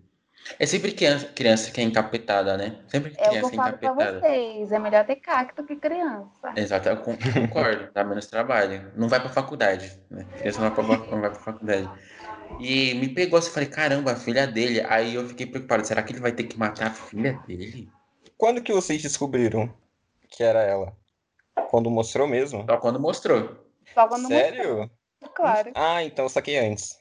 É 0.58 0.66
sempre 0.66 0.92
criança, 0.92 1.26
criança 1.26 1.70
que 1.70 1.80
é 1.80 1.84
encapetada, 1.84 2.56
né? 2.56 2.78
Sempre 2.88 3.10
É 3.10 3.12
o 3.12 3.16
que 3.16 3.22
eu 3.22 3.30
criança 3.30 3.56
falo 3.56 3.78
pra 3.78 3.88
encapetada. 3.90 4.20
vocês. 4.20 4.72
É 4.72 4.78
melhor 4.78 5.04
ter 5.06 5.16
cacto 5.16 5.64
que 5.64 5.76
criança. 5.76 6.52
Exato, 6.56 6.88
eu 6.88 6.96
con- 6.98 7.16
concordo, 7.32 7.90
dá 7.92 8.04
menos 8.04 8.26
trabalho. 8.26 8.92
Não 8.96 9.08
vai 9.08 9.20
pra 9.20 9.28
faculdade, 9.30 10.00
né? 10.10 10.26
Criança 10.38 10.60
não 10.60 10.70
vai 10.70 10.84
pra, 10.84 10.96
não 11.10 11.20
vai 11.20 11.30
pra 11.30 11.40
faculdade. 11.40 11.90
E 12.60 12.94
me 12.94 13.08
pegou 13.08 13.38
assim, 13.38 13.50
falei, 13.50 13.68
caramba, 13.68 14.12
a 14.12 14.16
filha 14.16 14.46
dele. 14.46 14.80
Aí 14.88 15.14
eu 15.14 15.26
fiquei 15.28 15.46
preocupado, 15.46 15.86
será 15.86 16.02
que 16.02 16.12
ele 16.12 16.20
vai 16.20 16.32
ter 16.32 16.44
que 16.44 16.58
matar 16.58 16.88
a 16.88 16.90
filha 16.94 17.34
dele? 17.46 17.88
Quando 18.36 18.62
que 18.62 18.72
vocês 18.72 19.02
descobriram 19.02 19.72
que 20.30 20.42
era 20.42 20.60
ela? 20.62 20.92
Quando 21.70 21.90
mostrou 21.90 22.26
mesmo? 22.26 22.64
Só 22.64 22.76
quando 22.78 22.98
mostrou. 23.00 23.64
Só 23.94 24.06
quando 24.08 24.26
Sério? 24.28 24.78
mostrou, 24.78 24.90
Claro. 25.34 25.70
Ah, 25.74 26.02
então 26.04 26.24
eu 26.24 26.28
saquei 26.28 26.58
antes. 26.58 26.98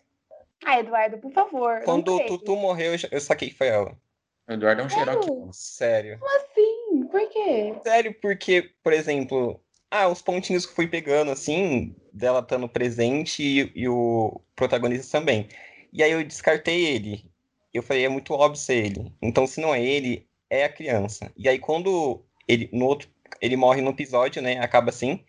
Ah, 0.66 0.80
Eduardo, 0.80 1.18
por 1.18 1.32
favor. 1.32 1.82
Quando 1.84 2.16
o. 2.16 2.26
Tutu 2.26 2.56
morreu, 2.56 2.94
eu 3.12 3.22
saquei 3.22 3.50
que 3.50 3.58
foi 3.58 3.68
ela. 3.68 3.98
O 4.48 4.54
Eduardo 4.54 4.82
é 4.82 4.86
um 4.86 4.90
xerox. 4.90 5.26
Sério? 5.26 5.50
Sério. 5.54 6.20
Como 6.20 6.36
assim? 6.38 7.08
Por 7.10 7.30
quê? 7.30 7.76
Sério, 7.84 8.16
porque, 8.22 8.72
por 8.84 8.94
exemplo, 8.94 9.62
ah, 9.92 10.08
os 10.08 10.22
pontinhos 10.22 10.66
que 10.66 10.76
fui 10.76 10.88
pegando, 10.88 11.32
assim, 11.32 11.96
dela 12.14 12.40
estando 12.40 12.68
presente 12.68 13.44
e, 13.44 13.72
e 13.76 13.88
o 13.88 14.42
protagonista 14.56 15.18
também. 15.20 15.48
E 15.94 16.04
aí 16.04 16.12
eu 16.12 16.24
descartei 16.24 16.86
ele. 16.86 17.26
Eu 17.74 17.84
falei, 17.84 18.06
é 18.06 18.10
muito 18.10 18.34
óbvio 18.34 18.60
ser 18.60 18.86
ele. 18.86 19.14
Então, 19.22 19.46
se 19.46 19.62
não 19.62 19.74
é 19.74 19.84
ele, 19.84 20.28
é 20.50 20.64
a 20.64 20.70
criança. 20.70 21.32
E 21.38 21.48
aí, 21.48 21.60
quando 21.60 22.26
ele, 22.48 22.70
no 22.74 22.86
outro, 22.86 23.10
ele 23.42 23.56
morre 23.56 23.82
no 23.82 23.92
episódio, 23.92 24.42
né? 24.42 24.60
Acaba 24.60 24.90
assim. 24.90 25.24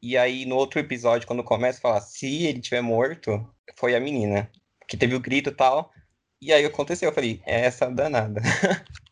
E 0.00 0.16
aí, 0.16 0.46
no 0.46 0.56
outro 0.56 0.78
episódio, 0.78 1.26
quando 1.26 1.42
começa 1.42 1.78
a 1.78 1.82
falar, 1.82 2.00
se 2.00 2.46
ele 2.46 2.60
tiver 2.60 2.82
morto, 2.82 3.44
foi 3.76 3.94
a 3.94 4.00
menina. 4.00 4.50
Que 4.88 4.96
teve 4.96 5.14
o 5.14 5.20
grito 5.20 5.50
e 5.50 5.54
tal. 5.54 5.90
E 6.40 6.52
aí 6.52 6.64
aconteceu, 6.64 7.10
eu 7.10 7.14
falei, 7.14 7.42
é 7.46 7.60
essa 7.66 7.88
danada. 7.90 8.40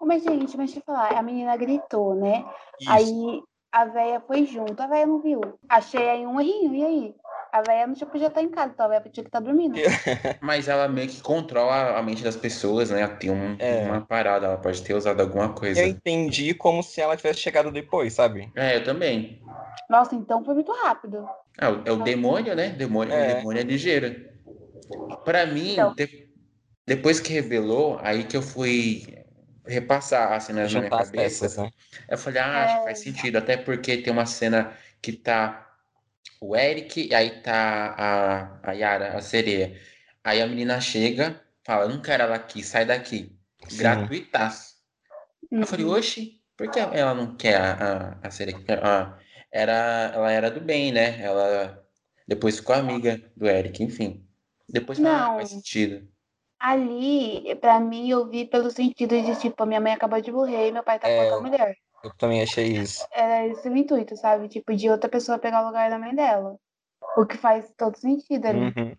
Mas, 0.00 0.22
gente, 0.22 0.56
mas 0.56 0.70
deixa 0.70 0.78
eu 0.78 0.82
falar. 0.86 1.12
A 1.18 1.22
menina 1.22 1.56
gritou, 1.56 2.14
né? 2.14 2.44
Isso. 2.80 2.90
Aí 2.90 3.42
a 3.72 3.84
véia 3.84 4.20
foi 4.20 4.46
junto. 4.46 4.80
A 4.80 4.86
véia 4.86 5.04
não 5.04 5.20
viu. 5.20 5.40
Achei 5.68 6.08
aí 6.08 6.24
um 6.26 6.40
errinho. 6.40 6.74
E 6.74 6.84
aí? 6.84 7.14
A 7.52 7.62
véia 7.62 7.86
não 7.86 7.94
tinha- 7.94 8.06
podia 8.08 8.28
estar 8.28 8.40
em 8.42 8.48
casa, 8.48 8.70
então 8.72 8.86
a 8.86 8.88
véia 8.90 9.00
podia 9.00 9.24
estar 9.24 9.40
dormindo. 9.40 9.74
Mas 10.40 10.68
ela 10.68 10.86
meio 10.86 11.08
que 11.08 11.20
controla 11.20 11.98
a 11.98 12.02
mente 12.02 12.22
das 12.22 12.36
pessoas, 12.36 12.90
né? 12.90 13.00
Ela 13.02 13.16
tem 13.16 13.30
um- 13.30 13.56
É. 13.58 13.82
uma 13.86 14.00
parada, 14.00 14.46
ela 14.46 14.56
pode 14.56 14.82
ter 14.82 14.94
usado 14.94 15.20
alguma 15.20 15.52
coisa. 15.52 15.80
Eu 15.80 15.88
entendi 15.88 16.54
como 16.54 16.82
se 16.82 17.00
ela 17.00 17.16
tivesse 17.16 17.40
chegado 17.40 17.72
depois, 17.72 18.12
sabe? 18.14 18.50
É, 18.54 18.76
eu 18.76 18.84
também. 18.84 19.42
Nossa, 19.90 20.14
então 20.14 20.44
foi 20.44 20.54
muito 20.54 20.70
rápido. 20.72 21.28
É, 21.60 21.68
o- 21.68 21.82
é 21.84 21.90
o 21.92 21.96
demônio, 22.04 22.54
né? 22.54 22.68
Demônio, 22.68 23.12
É. 23.12 23.32
O 23.32 23.36
demônio 23.38 23.60
é 23.60 23.64
ligeiro. 23.64 24.28
Pra 25.24 25.46
mim, 25.46 25.72
Então. 25.72 25.94
de- 25.94 26.28
depois 26.86 27.20
que 27.20 27.32
revelou, 27.32 27.98
aí 28.02 28.24
que 28.24 28.36
eu 28.36 28.42
fui 28.42 29.06
repassar 29.66 30.32
as 30.32 30.44
cenas 30.44 30.72
na 30.72 30.80
minha 30.80 30.90
cabeça. 30.90 31.12
peças, 31.44 31.56
né? 31.58 31.70
Eu 32.08 32.16
falei, 32.18 32.40
ah, 32.40 32.64
acho 32.64 32.78
que 32.78 32.84
faz 32.84 32.98
sentido. 33.00 33.36
Até 33.36 33.56
porque 33.56 33.98
tem 33.98 34.12
uma 34.12 34.26
cena 34.26 34.72
que 35.02 35.12
tá 35.12 35.66
o 36.40 36.56
Eric 36.56 37.08
e 37.10 37.14
aí 37.14 37.42
tá 37.42 37.94
a, 37.98 38.70
a 38.70 38.72
Yara, 38.72 39.16
a 39.16 39.20
sereia. 39.20 39.78
Aí 40.24 40.40
a 40.40 40.46
menina 40.46 40.80
chega, 40.80 41.40
fala, 41.64 41.88
não 41.88 42.00
quero 42.00 42.22
ela 42.24 42.36
aqui, 42.36 42.62
sai 42.62 42.84
daqui. 42.86 43.36
Sim. 43.68 43.78
Gratuitaço. 43.78 44.76
Eu 45.50 45.66
falei, 45.66 45.84
Uhum. 45.86 45.92
oxe, 45.92 46.42
por 46.56 46.70
que 46.70 46.78
ela 46.78 47.14
não 47.14 47.36
quer 47.36 47.56
a, 47.60 48.18
a, 48.22 48.28
a 48.28 48.30
sereia? 48.30 48.58
Ah, 48.82 49.18
era, 49.50 50.12
ela 50.14 50.30
era 50.32 50.50
do 50.50 50.60
bem, 50.60 50.92
né? 50.92 51.20
Ela 51.22 51.84
depois 52.26 52.56
ficou 52.58 52.74
amiga 52.76 53.20
do 53.36 53.46
Eric, 53.48 53.82
enfim. 53.82 54.27
Depois 54.68 54.98
ah, 54.98 55.02
Não. 55.02 55.36
faz 55.36 55.50
sentido. 55.50 56.06
Ali, 56.60 57.54
pra 57.60 57.78
mim, 57.78 58.10
eu 58.10 58.28
vi 58.28 58.44
pelo 58.44 58.70
sentido 58.70 59.20
de, 59.20 59.38
tipo, 59.38 59.62
a 59.62 59.66
minha 59.66 59.80
mãe 59.80 59.92
acabou 59.92 60.20
de 60.20 60.32
morrer 60.32 60.68
e 60.68 60.72
meu 60.72 60.82
pai 60.82 60.98
tá 60.98 61.06
com 61.06 61.14
É. 61.14 61.24
outra 61.24 61.40
mulher. 61.40 61.76
Eu 62.02 62.12
também 62.16 62.42
achei 62.42 62.66
isso. 62.76 63.06
Era 63.12 63.46
esse 63.46 63.68
o 63.68 63.76
intuito, 63.76 64.16
sabe? 64.16 64.48
Tipo, 64.48 64.74
de 64.74 64.90
outra 64.90 65.08
pessoa 65.08 65.38
pegar 65.38 65.62
o 65.62 65.66
lugar 65.66 65.88
da 65.88 65.98
mãe 65.98 66.14
dela. 66.14 66.56
O 67.16 67.24
que 67.24 67.36
faz 67.36 67.72
todo 67.76 67.96
sentido 67.96 68.46
ali. 68.46 68.58
Uhum. 68.58 68.96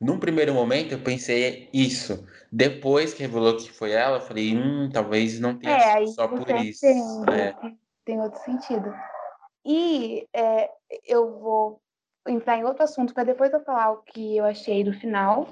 Num 0.00 0.18
primeiro 0.18 0.54
momento 0.54 0.92
eu 0.92 1.02
pensei 1.02 1.68
isso. 1.72 2.26
Depois 2.50 3.12
que 3.12 3.22
revelou 3.22 3.56
que 3.56 3.70
foi 3.70 3.92
ela, 3.92 4.16
eu 4.16 4.20
falei, 4.22 4.56
hum, 4.56 4.88
talvez 4.92 5.38
não 5.38 5.58
tenha 5.58 5.76
É, 5.76 5.92
aí 5.92 6.08
só 6.08 6.26
por 6.26 6.48
isso. 6.56 6.86
entende 6.86 7.32
É. 7.32 7.52
que 7.52 7.78
tem 8.04 8.20
outro 8.20 8.42
sentido. 8.42 8.92
E 9.64 10.26
é, 10.32 10.70
eu 11.04 11.38
vou 11.38 11.82
entrar 12.26 12.56
em 12.56 12.64
outro 12.64 12.82
assunto 12.82 13.14
para 13.14 13.24
depois 13.24 13.52
eu 13.52 13.60
falar 13.60 13.92
o 13.92 14.02
que 14.02 14.36
eu 14.36 14.44
achei 14.44 14.84
do 14.84 14.92
final. 14.92 15.48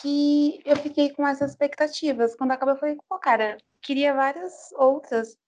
Que 0.00 0.60
eu 0.64 0.76
fiquei 0.76 1.10
com 1.10 1.26
essas 1.26 1.52
expectativas. 1.52 2.34
Quando 2.34 2.52
acabou, 2.52 2.74
eu 2.74 2.80
falei, 2.80 2.98
pô, 3.08 3.18
cara, 3.18 3.56
queria 3.80 4.12
várias 4.12 4.72
outras. 4.72 5.38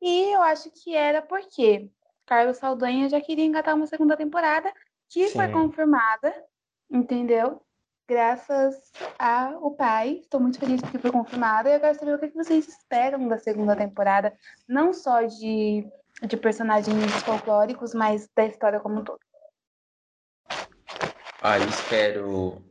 E 0.00 0.34
eu 0.34 0.42
acho 0.42 0.70
que 0.70 0.94
era 0.94 1.22
porque 1.22 1.90
Carlos 2.26 2.58
Saldanha 2.58 3.08
já 3.08 3.20
queria 3.20 3.44
engatar 3.44 3.74
uma 3.74 3.86
segunda 3.86 4.16
temporada, 4.16 4.72
que 5.08 5.28
foi 5.28 5.46
Sim. 5.46 5.52
confirmada, 5.52 6.34
entendeu? 6.90 7.62
Graças 8.08 8.92
ao 9.18 9.70
pai. 9.72 10.20
Estou 10.22 10.40
muito 10.40 10.58
feliz 10.58 10.80
que 10.80 10.98
foi 10.98 11.10
confirmada. 11.10 11.70
E 11.70 11.74
eu 11.74 11.80
quero 11.80 11.98
saber 11.98 12.14
o 12.14 12.18
que 12.18 12.28
vocês 12.30 12.68
esperam 12.68 13.28
da 13.28 13.38
segunda 13.38 13.76
temporada, 13.76 14.36
não 14.68 14.92
só 14.92 15.22
de, 15.22 15.86
de 16.26 16.36
personagens 16.36 17.12
folclóricos, 17.24 17.94
mas 17.94 18.28
da 18.34 18.46
história 18.46 18.80
como 18.80 19.00
um 19.00 19.04
todo. 19.04 19.20
Ah, 21.40 21.58
eu 21.58 21.68
espero 21.68 22.62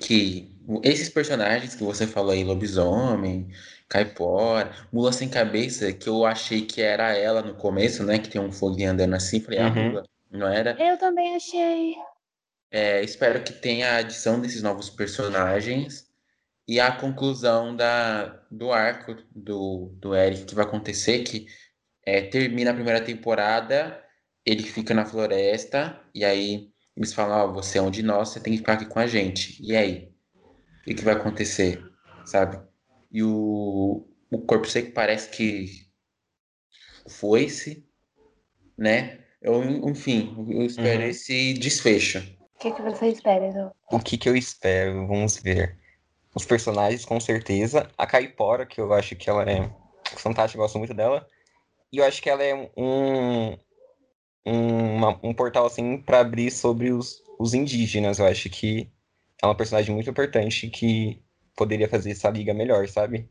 que 0.00 0.54
esses 0.82 1.08
personagens 1.08 1.74
que 1.74 1.82
você 1.82 2.06
falou 2.06 2.30
aí, 2.30 2.44
lobisomem, 2.44 3.50
caipora, 3.88 4.72
mula 4.92 5.12
sem 5.12 5.28
cabeça, 5.28 5.92
que 5.92 6.08
eu 6.08 6.24
achei 6.24 6.64
que 6.64 6.80
era 6.80 7.12
ela 7.16 7.42
no 7.42 7.54
começo, 7.54 8.04
né? 8.04 8.18
Que 8.18 8.28
tem 8.28 8.40
um 8.40 8.52
foguinho 8.52 8.92
andando 8.92 9.14
assim, 9.14 9.40
falei, 9.40 9.60
a 9.60 9.68
Uhum. 9.68 9.90
mula, 9.90 10.04
não 10.30 10.46
era? 10.48 10.76
Eu 10.80 10.96
também 10.98 11.34
achei. 11.34 11.96
É, 12.70 13.02
espero 13.02 13.42
que 13.42 13.52
tenha 13.52 13.92
a 13.92 13.96
adição 13.98 14.40
desses 14.40 14.62
novos 14.62 14.90
personagens 14.90 16.06
e 16.68 16.80
a 16.80 16.92
conclusão 16.92 17.74
da, 17.76 18.26
do 18.50 18.72
arco 18.72 19.16
do, 19.34 19.90
do 19.94 20.14
Eric 20.14 20.46
que 20.46 20.54
vai 20.54 20.64
acontecer, 20.64 21.22
que 21.22 21.46
é, 22.06 22.22
termina 22.22 22.70
a 22.70 22.74
primeira 22.74 23.00
temporada, 23.00 24.00
ele 24.44 24.62
fica 24.62 24.94
na 24.94 25.04
floresta, 25.04 26.00
e 26.14 26.24
aí 26.24 26.70
eles 26.96 27.12
falam, 27.12 27.50
ó, 27.50 27.52
você 27.52 27.78
é 27.78 27.82
um 27.82 27.90
de 27.90 28.02
nós, 28.02 28.28
você 28.30 28.40
tem 28.40 28.52
que 28.52 28.60
ficar 28.60 28.74
aqui 28.74 28.86
com 28.86 28.98
a 29.00 29.06
gente. 29.06 29.60
E 29.60 29.76
aí? 29.76 30.12
O 30.80 30.84
que, 30.84 30.94
que 30.94 31.04
vai 31.04 31.14
acontecer? 31.14 31.84
Sabe? 32.24 32.58
E 33.10 33.22
o, 33.22 34.06
o 34.30 34.38
corpo 34.46 34.68
seco 34.68 34.92
parece 34.92 35.28
que 35.30 35.66
foi-se, 37.08 37.84
né? 38.78 39.18
Eu, 39.42 39.62
enfim, 39.88 40.34
eu 40.48 40.62
espero 40.62 41.02
Uhum. 41.02 41.08
esse 41.08 41.54
desfecho. 41.54 42.18
O 42.40 42.58
que, 42.58 42.70
que 42.72 42.82
você 42.82 43.08
espera, 43.08 43.46
Edu? 43.46 43.70
O 43.90 44.00
que 44.00 44.16
que 44.16 44.28
eu 44.28 44.36
espero? 44.36 45.06
Vamos 45.06 45.36
ver. 45.38 45.78
Os 46.34 46.44
personagens, 46.44 47.04
com 47.04 47.20
certeza. 47.20 47.90
A 47.98 48.06
Caipora, 48.06 48.64
que 48.64 48.80
eu 48.80 48.92
acho 48.92 49.14
que 49.14 49.28
ela 49.28 49.44
é 49.50 49.70
fantástica, 50.16 50.58
eu 50.58 50.62
gosto 50.64 50.78
muito 50.78 50.94
dela. 50.94 51.26
E 51.96 51.98
eu 51.98 52.04
acho 52.04 52.20
que 52.20 52.28
ela 52.28 52.42
é 52.42 52.54
um, 52.76 53.56
um, 54.44 54.96
uma- 54.96 55.18
um 55.22 55.32
portal, 55.32 55.64
assim, 55.64 55.96
para 55.96 56.20
abrir 56.20 56.50
sobre 56.50 56.92
os, 56.92 57.22
os 57.38 57.54
indígenas. 57.54 58.18
Eu 58.18 58.26
acho 58.26 58.50
que 58.50 58.92
é 59.42 59.46
uma 59.46 59.54
personagem 59.54 59.94
muito 59.94 60.10
importante 60.10 60.68
que 60.68 61.22
poderia 61.56 61.88
fazer 61.88 62.10
essa 62.10 62.28
liga 62.28 62.52
melhor, 62.52 62.86
sabe? 62.86 63.30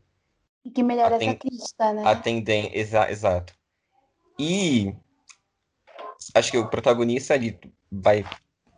E 0.64 0.70
que 0.72 0.82
melhora 0.82 1.14
Aten- 1.14 1.28
essa 1.28 1.38
crítica, 1.38 1.92
né? 1.92 2.02
Atendem, 2.04 2.70
exa 2.76 3.08
exato. 3.08 3.54
E 4.36 4.92
acho 6.34 6.50
que 6.50 6.58
o 6.58 6.66
protagonista 6.66 7.34
vai. 7.92 8.24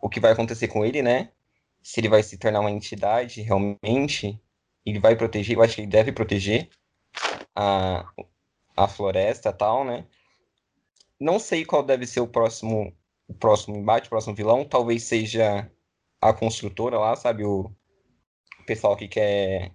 O 0.03 0.07
que 0.07 0.19
vai 0.19 0.33
acontecer 0.33 0.67
com 0.67 0.85
ele, 0.85 1.01
né? 1.01 1.31
Se 1.81 1.99
ele 1.99 2.09
vai 2.09 2.21
se 2.21 2.37
tornar 2.37 2.59
uma 2.59 2.69
entidade 2.69 3.41
realmente, 3.41 4.39
ele 4.85 4.99
vai 4.99 5.15
proteger, 5.15 5.57
eu 5.57 5.63
acho 5.63 5.73
que 5.73 5.81
ele 5.81 5.87
deve 5.87 6.11
proteger 6.11 6.69
a, 7.55 8.07
a 8.79 8.87
floresta 8.87 9.49
e 9.49 9.53
tal, 9.53 9.83
né? 9.83 10.05
Não 11.19 11.37
sei 11.37 11.65
qual 11.65 11.83
deve 11.83 12.07
ser 12.07 12.21
o 12.21 12.27
próximo, 12.27 12.95
o 13.27 13.33
próximo 13.33 13.75
embate, 13.75 14.07
o 14.07 14.09
próximo 14.09 14.33
vilão. 14.33 14.63
Talvez 14.63 15.03
seja 15.03 15.69
a 16.21 16.33
construtora 16.33 16.97
lá, 16.97 17.13
sabe? 17.17 17.43
O, 17.43 17.69
o 18.59 18.65
pessoal 18.65 18.95
que 18.95 19.09
quer 19.09 19.73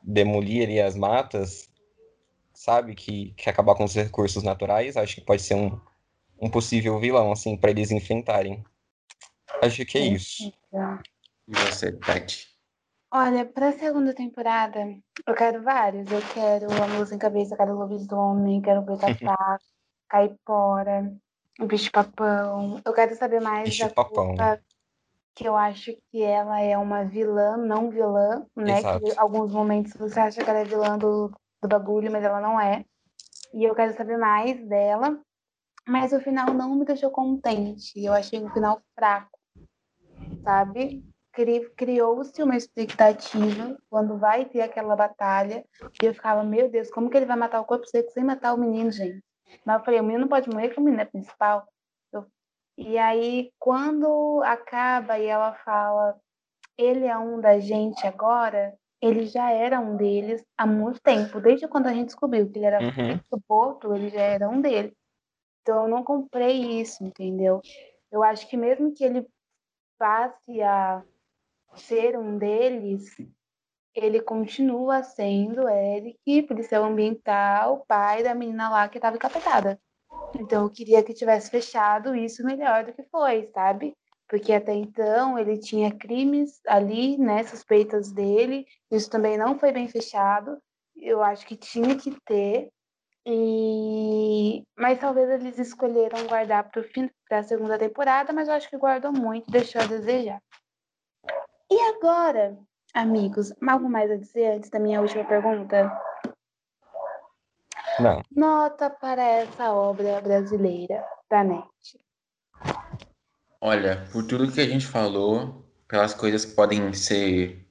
demolir 0.00 0.62
ali 0.68 0.80
as 0.80 0.94
matas, 0.96 1.68
sabe? 2.54 2.94
Que 2.94 3.32
quer 3.32 3.50
acabar 3.50 3.74
com 3.74 3.84
os 3.84 3.94
recursos 3.94 4.44
naturais. 4.44 4.96
Acho 4.96 5.16
que 5.16 5.20
pode 5.20 5.42
ser 5.42 5.56
um, 5.56 5.80
um 6.40 6.48
possível 6.48 7.00
vilão, 7.00 7.32
assim, 7.32 7.56
para 7.56 7.72
eles 7.72 7.90
enfrentarem. 7.90 8.64
Acho 9.60 9.84
que 9.84 9.98
é 9.98 10.02
isso. 10.02 10.52
E 11.48 11.52
você, 11.56 11.90
Tati? 11.90 12.51
Olha, 13.14 13.44
pra 13.44 13.72
segunda 13.72 14.14
temporada, 14.14 14.80
eu 15.26 15.34
quero 15.34 15.62
vários. 15.62 16.10
Eu 16.10 16.22
quero 16.32 16.66
a 16.82 16.88
Mula 16.88 17.04
Sem 17.04 17.18
Cabeça, 17.18 17.54
quero 17.54 17.74
o 17.74 17.78
Lobisomem, 17.78 18.62
quero 18.62 18.80
o 18.80 18.84
Boitatá, 18.84 19.36
Caipora, 20.08 21.14
o 21.60 21.66
Bicho-Papão. 21.66 22.80
Eu 22.82 22.94
quero 22.94 23.14
saber 23.14 23.38
mais 23.38 23.76
da 23.76 23.84
Bicho-papão. 23.84 24.28
Cuca, 24.28 24.64
que 25.34 25.46
eu 25.46 25.54
acho 25.54 25.94
que 26.10 26.22
ela 26.22 26.58
é 26.62 26.78
uma 26.78 27.04
vilã, 27.04 27.58
não 27.58 27.90
vilã, 27.90 28.46
né? 28.56 28.78
Exato. 28.78 29.04
Que 29.04 29.12
em 29.12 29.18
alguns 29.18 29.52
momentos 29.52 29.92
você 29.92 30.18
acha 30.18 30.42
que 30.42 30.48
ela 30.48 30.60
é 30.60 30.64
vilã 30.64 30.96
do, 30.96 31.30
do 31.60 31.68
bagulho, 31.68 32.10
mas 32.10 32.24
ela 32.24 32.40
não 32.40 32.58
é. 32.58 32.82
E 33.52 33.62
eu 33.62 33.74
quero 33.74 33.94
saber 33.94 34.16
mais 34.16 34.66
dela. 34.66 35.20
Mas 35.86 36.14
o 36.14 36.20
final 36.20 36.54
não 36.54 36.74
me 36.76 36.86
deixou 36.86 37.10
contente. 37.10 38.02
Eu 38.02 38.14
achei 38.14 38.42
um 38.42 38.48
final 38.48 38.80
fraco, 38.94 39.38
sabe? 40.42 41.04
Cri- 41.32 41.70
Criou-se 41.76 42.42
uma 42.42 42.56
expectativa 42.56 43.76
quando 43.90 44.18
vai 44.18 44.44
ter 44.44 44.60
aquela 44.60 44.94
batalha. 44.94 45.64
E 46.02 46.06
eu 46.06 46.14
ficava, 46.14 46.42
meu 46.44 46.68
Deus, 46.70 46.90
como 46.90 47.08
que 47.10 47.16
ele 47.16 47.26
vai 47.26 47.36
matar 47.36 47.60
o 47.60 47.64
corpo 47.64 47.86
seco 47.86 48.10
sem 48.12 48.22
matar 48.24 48.54
o 48.54 48.58
menino, 48.58 48.90
gente? 48.90 49.22
Mas 49.64 49.78
eu 49.78 49.84
falei, 49.84 50.00
o 50.00 50.02
menino 50.02 50.22
não 50.22 50.28
pode 50.28 50.48
morrer, 50.50 50.68
que 50.70 50.78
o 50.78 50.82
menino 50.82 51.02
é 51.02 51.06
principal. 51.06 51.66
Eu- 52.12 52.26
E 52.76 52.96
aí, 52.98 53.50
quando 53.58 54.42
acaba 54.44 55.18
e 55.18 55.26
ela 55.26 55.52
fala, 55.54 56.16
ele 56.76 57.06
é 57.06 57.16
um 57.18 57.40
da 57.40 57.58
gente 57.58 58.06
agora, 58.06 58.74
ele 59.00 59.26
já 59.26 59.50
era 59.50 59.78
um 59.80 59.96
deles 59.96 60.44
há 60.56 60.66
muito 60.66 61.00
tempo. 61.02 61.40
Desde 61.40 61.66
quando 61.68 61.86
a 61.86 61.92
gente 61.92 62.06
descobriu 62.06 62.50
que 62.50 62.58
ele 62.58 62.66
era 62.66 62.80
Uhum. 62.82 63.20
do 63.30 63.42
Boto, 63.48 63.94
ele 63.94 64.08
já 64.10 64.20
era 64.22 64.48
um 64.48 64.60
deles. 64.60 64.92
Então 65.62 65.82
eu 65.84 65.88
não 65.88 66.02
comprei 66.02 66.80
isso, 66.80 67.04
entendeu? 67.04 67.60
Eu 68.10 68.22
acho 68.22 68.48
que 68.48 68.56
mesmo 68.56 68.92
que 68.94 69.04
ele 69.04 69.26
passe 69.98 70.60
a 70.62 71.02
ser 71.74 72.16
um 72.18 72.38
deles, 72.38 73.14
ele 73.94 74.20
continua 74.20 75.02
sendo 75.02 75.68
Eric, 75.68 76.42
policial 76.42 76.84
ambiental, 76.84 77.84
pai 77.86 78.22
da 78.22 78.34
menina 78.34 78.68
lá 78.70 78.88
que 78.88 78.98
estava 78.98 79.16
encapetada. 79.16 79.78
Então 80.38 80.64
eu 80.64 80.70
queria 80.70 81.02
que 81.02 81.12
tivesse 81.12 81.50
fechado 81.50 82.14
isso 82.14 82.44
melhor 82.44 82.84
do 82.84 82.92
que 82.92 83.02
foi, 83.04 83.50
sabe? 83.52 83.94
Porque 84.28 84.52
até 84.52 84.74
então 84.74 85.38
ele 85.38 85.58
tinha 85.58 85.94
crimes 85.94 86.60
ali, 86.66 87.18
né, 87.18 87.42
suspeitas 87.44 88.10
dele. 88.10 88.64
Isso 88.90 89.10
também 89.10 89.36
não 89.36 89.58
foi 89.58 89.72
bem 89.72 89.88
fechado. 89.88 90.56
Eu 90.96 91.22
acho 91.22 91.46
que 91.46 91.56
tinha 91.56 91.96
que 91.96 92.16
ter. 92.24 92.70
E 93.26 94.64
mas 94.76 94.98
talvez 94.98 95.28
eles 95.30 95.58
escolheram 95.58 96.26
guardar 96.26 96.68
para 96.70 96.80
o 96.80 96.84
fim 96.84 97.10
da 97.30 97.42
segunda 97.42 97.78
temporada, 97.78 98.32
mas 98.32 98.48
eu 98.48 98.54
acho 98.54 98.68
que 98.68 98.76
guardou 98.76 99.12
muito, 99.12 99.50
deixou 99.50 99.80
a 99.80 99.86
desejar. 99.86 100.40
E 101.72 101.80
agora, 101.80 102.58
amigos, 102.92 103.50
algo 103.66 103.88
mais 103.88 104.10
a 104.10 104.16
dizer 104.16 104.56
antes 104.56 104.68
da 104.68 104.78
minha 104.78 105.00
última 105.00 105.24
pergunta? 105.24 105.90
Não. 107.98 108.22
Nota 108.30 108.90
para 108.90 109.22
essa 109.22 109.72
obra 109.72 110.20
brasileira 110.20 111.02
da 111.30 111.42
NET. 111.42 111.64
Olha, 113.58 114.06
por 114.12 114.26
tudo 114.26 114.52
que 114.52 114.60
a 114.60 114.68
gente 114.68 114.86
falou, 114.86 115.64
pelas 115.88 116.12
coisas 116.12 116.44
que 116.44 116.54
podem 116.54 116.92
ser 116.92 117.66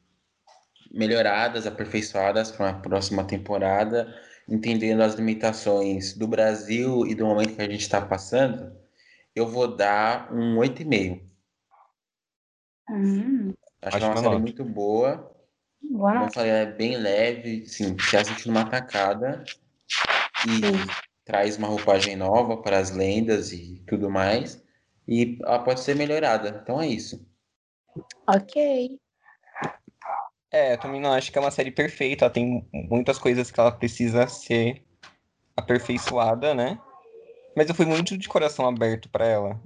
melhoradas, 0.92 1.68
aperfeiçoadas 1.68 2.50
para 2.50 2.72
uma 2.72 2.82
próxima 2.82 3.24
temporada, 3.24 4.12
entendendo 4.50 5.02
as 5.02 5.14
limitações 5.14 6.18
do 6.18 6.28
Brasil 6.28 7.06
e 7.06 7.14
do 7.14 7.28
momento 7.28 7.56
que 7.56 7.62
a 7.62 7.70
gente 7.70 7.82
está 7.82 8.02
passando, 8.04 8.76
eu 9.36 9.46
vou 9.46 9.68
dar 9.68 10.34
um 10.34 10.58
8,5. 10.58 11.22
Hum, 12.90 13.54
Acho 13.82 13.98
que 13.98 14.04
é 14.04 14.08
uma 14.08 14.16
série 14.18 14.30
nota. 14.30 14.40
muito 14.40 14.64
boa. 14.64 15.18
boa 15.82 16.12
Como 16.12 16.16
eu 16.16 16.20
nota. 16.20 16.34
falei, 16.34 16.52
ela 16.52 16.60
é 16.60 16.66
bem 16.72 16.98
leve, 16.98 17.66
sim, 17.66 17.96
você 17.98 18.18
assiste 18.18 18.48
numa 18.48 18.70
tacada 18.70 19.44
e 20.48 20.60
Sim. 20.60 20.88
traz 21.26 21.58
uma 21.58 21.68
roupagem 21.68 22.16
nova 22.16 22.58
para 22.58 22.78
as 22.78 22.92
lendas 22.92 23.52
e 23.52 23.84
tudo 23.88 24.10
mais. 24.10 24.64
E 25.08 25.40
ela 25.44 25.60
pode 25.60 25.82
ser 25.82 25.96
melhorada. 25.96 26.62
Então 26.62 26.82
é 26.82 26.88
isso. 26.88 27.26
Ok. 28.28 29.00
É, 30.52 30.74
eu 30.74 30.78
também 30.78 31.02
não 31.02 31.14
acho 31.14 31.32
que 31.32 31.38
é 31.38 31.42
uma 31.42 31.52
série 31.52 31.72
perfeita. 31.72 32.26
Ela 32.26 32.34
tem 32.34 32.68
muitas 32.72 33.18
coisas 33.18 33.50
que 33.50 33.60
ela 33.60 33.72
precisa 33.72 34.28
ser 34.28 34.86
aperfeiçoada, 35.56 36.54
né? 36.54 36.80
Mas 37.56 37.68
eu 37.68 37.76
fui 37.76 37.86
muito 37.86 38.18
de 38.18 38.30
coração 38.30 38.68
aberto 38.68 39.10
pra 39.10 39.26
ela. 39.26 39.60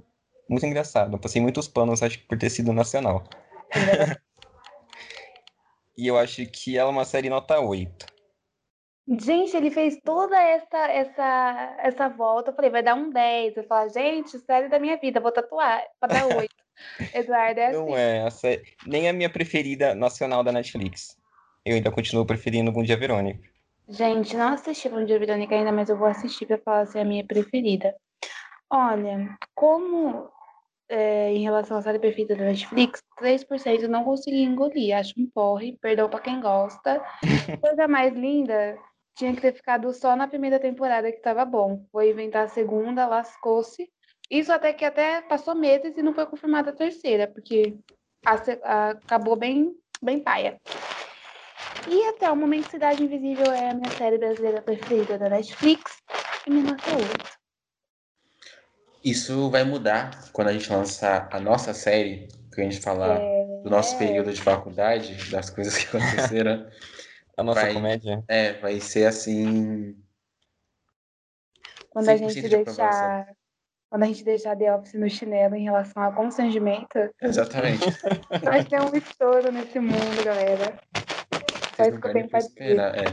Muito 0.48 0.64
engraçado. 0.64 1.14
Eu 1.14 1.18
passei 1.18 1.40
muitos 1.40 1.68
panos, 1.68 2.02
acho 2.02 2.18
que 2.18 2.26
por 2.26 2.38
ter 2.38 2.50
sido 2.50 2.72
nacional. 2.72 3.24
e 5.96 6.06
eu 6.06 6.18
acho 6.18 6.44
que 6.46 6.76
ela 6.76 6.90
é 6.90 6.92
uma 6.92 7.04
série 7.04 7.28
nota 7.28 7.60
8. 7.60 8.06
Gente, 9.08 9.56
ele 9.56 9.70
fez 9.70 10.00
toda 10.04 10.36
essa, 10.36 10.78
essa, 10.88 11.76
essa 11.78 12.08
volta. 12.08 12.50
Eu 12.50 12.54
falei, 12.54 12.70
vai 12.70 12.82
dar 12.82 12.96
um 12.96 13.08
10. 13.08 13.56
Eu 13.56 13.64
falei, 13.64 13.90
gente, 13.90 14.36
série 14.40 14.68
da 14.68 14.80
minha 14.80 14.96
vida, 14.96 15.20
vou 15.20 15.30
tatuar 15.30 15.80
pra 16.00 16.08
dar 16.08 16.26
8. 16.26 16.50
Eduardo 17.14 17.60
é 17.60 17.66
assim. 17.68 17.78
Não 17.78 17.96
é, 17.96 18.30
sé- 18.30 18.62
nem 18.84 19.08
a 19.08 19.12
minha 19.12 19.30
preferida 19.30 19.94
nacional 19.94 20.42
da 20.42 20.50
Netflix. 20.50 21.16
Eu 21.64 21.76
ainda 21.76 21.90
continuo 21.90 22.26
preferindo 22.26 22.72
Bom 22.72 22.82
Dia 22.82 22.96
Verônica. 22.96 23.48
Gente, 23.88 24.36
não 24.36 24.54
assisti 24.54 24.88
Bom 24.88 25.04
Dia 25.04 25.18
Verônica 25.18 25.54
ainda, 25.54 25.70
mas 25.70 25.88
eu 25.88 25.96
vou 25.96 26.08
assistir 26.08 26.44
pra 26.46 26.58
falar 26.58 26.86
se 26.86 26.98
é 26.98 27.02
a 27.02 27.04
minha 27.04 27.24
preferida. 27.24 27.94
Olha, 28.68 29.38
como 29.54 30.28
é, 30.88 31.32
em 31.32 31.42
relação 31.42 31.76
à 31.76 31.82
série 31.82 31.98
perfeita 31.98 32.34
da 32.36 32.44
Netflix, 32.44 33.02
3% 33.18 33.82
eu 33.82 33.88
não 33.88 34.04
consegui 34.04 34.42
engolir. 34.42 34.96
Acho 34.96 35.14
um 35.18 35.28
porre, 35.28 35.76
perdão 35.80 36.08
pra 36.08 36.20
quem 36.20 36.40
gosta. 36.40 37.02
Coisa 37.60 37.88
mais 37.88 38.14
linda, 38.14 38.78
tinha 39.16 39.34
que 39.34 39.40
ter 39.40 39.52
ficado 39.54 39.92
só 39.92 40.14
na 40.14 40.28
primeira 40.28 40.58
temporada 40.58 41.10
que 41.10 41.20
tava 41.20 41.44
bom. 41.44 41.84
Foi 41.90 42.10
inventar 42.10 42.44
a 42.44 42.48
segunda, 42.48 43.06
lascou-se. 43.06 43.88
Isso 44.30 44.52
até 44.52 44.72
que 44.72 44.84
até 44.84 45.22
passou 45.22 45.54
meses 45.54 45.96
e 45.96 46.02
não 46.02 46.12
foi 46.12 46.26
confirmada 46.26 46.70
a 46.70 46.74
terceira, 46.74 47.26
porque 47.28 47.76
a 48.24 48.34
a- 48.64 48.90
acabou 48.90 49.36
bem, 49.36 49.72
bem 50.02 50.18
paia. 50.20 50.60
E 51.88 52.02
até 52.08 52.28
o 52.30 52.34
momento, 52.36 52.68
Cidade 52.68 53.04
Invisível 53.04 53.52
é 53.52 53.70
a 53.70 53.74
minha 53.74 53.90
série 53.90 54.18
brasileira 54.18 54.60
preferida 54.60 55.16
da 55.16 55.28
Netflix. 55.28 56.02
E 56.44 56.50
minha 56.50 56.64
nota 56.72 56.90
é 56.90 56.94
8. 56.94 57.38
Isso 59.06 59.48
vai 59.50 59.62
mudar 59.62 60.32
quando 60.32 60.48
a 60.48 60.52
gente 60.52 60.68
lançar 60.68 61.28
a 61.30 61.38
nossa 61.38 61.72
série, 61.72 62.26
que 62.52 62.60
a 62.60 62.64
gente 62.64 62.80
falar 62.80 63.20
do 63.62 63.70
nosso 63.70 63.96
período 63.96 64.32
de 64.32 64.42
faculdade, 64.42 65.30
das 65.30 65.48
coisas 65.48 65.78
que 65.78 65.96
aconteceram. 65.96 66.66
A 67.38 67.42
nossa 67.44 67.60
Vai. 67.60 67.74
comédia. 67.74 68.24
é, 68.26 68.54
vai 68.54 68.80
ser 68.80 69.04
assim. 69.04 69.94
Quando 71.90 72.08
a 72.08 72.14
100% 72.14 72.18
gente 72.30 72.48
de 72.48 72.56
aprovação. 72.56 72.86
deixar. 72.86 73.36
Quando 73.90 74.02
a 74.02 74.06
gente 74.06 74.24
deixar 74.24 74.56
The 74.56 74.74
Office 74.74 74.94
no 74.94 75.10
chinelo 75.10 75.54
em 75.54 75.64
relação 75.64 76.02
ao 76.02 76.14
constrangimento, 76.14 76.98
Exatamente. 77.20 77.84
vai 78.42 78.64
ter 78.64 78.80
um 78.80 78.96
estouro 78.96 79.52
nesse 79.52 79.78
mundo, 79.78 80.24
galera. 80.24 80.80
Só 81.76 81.82
isso 81.84 82.00
que 82.00 82.06
eu 82.06 82.12
tenho 82.12 82.28
pra 82.28 82.38
dizer. 82.40 82.78
É. 82.78 83.04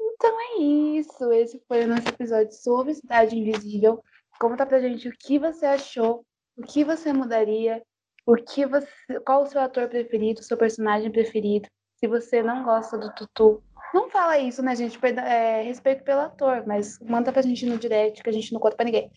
Então 0.00 0.40
é 0.40 0.62
isso. 0.62 1.32
Esse 1.32 1.60
foi 1.66 1.84
o 1.84 1.88
nosso 1.88 2.08
episódio 2.08 2.52
sobre 2.52 2.94
Cidade 2.94 3.36
Invisível. 3.36 4.00
Conta 4.42 4.66
pra 4.66 4.80
gente 4.80 5.08
o 5.08 5.12
que 5.16 5.38
você 5.38 5.64
achou, 5.64 6.24
o 6.56 6.62
que 6.62 6.82
você 6.82 7.12
mudaria, 7.12 7.80
o 8.26 8.34
que 8.34 8.66
você, 8.66 8.88
qual 9.24 9.44
o 9.44 9.46
seu 9.46 9.60
ator 9.60 9.86
preferido, 9.88 10.40
o 10.40 10.42
seu 10.42 10.56
personagem 10.56 11.12
preferido. 11.12 11.68
Se 11.94 12.08
você 12.08 12.42
não 12.42 12.64
gosta 12.64 12.98
do 12.98 13.14
Tutu, 13.14 13.62
não 13.94 14.10
fala 14.10 14.40
isso, 14.40 14.60
né, 14.60 14.74
gente? 14.74 14.98
É, 15.06 15.62
respeito 15.62 16.02
pelo 16.02 16.22
ator, 16.22 16.66
mas 16.66 16.98
manda 16.98 17.32
pra 17.32 17.40
gente 17.40 17.64
no 17.64 17.78
direct 17.78 18.20
que 18.20 18.28
a 18.28 18.32
gente 18.32 18.52
não 18.52 18.58
conta 18.58 18.74
pra 18.74 18.84
ninguém. 18.84 19.12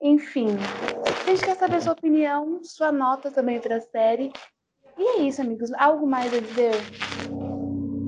Enfim, 0.00 0.46
a 1.04 1.28
gente 1.28 1.44
quer 1.44 1.56
saber 1.56 1.76
a 1.76 1.80
sua 1.82 1.92
opinião, 1.92 2.64
sua 2.64 2.90
nota 2.90 3.30
também 3.30 3.60
pra 3.60 3.78
série. 3.78 4.32
E 4.96 5.02
é 5.02 5.20
isso, 5.20 5.42
amigos. 5.42 5.70
Algo 5.74 6.06
mais 6.06 6.32
a 6.32 6.40
dizer? 6.40 6.72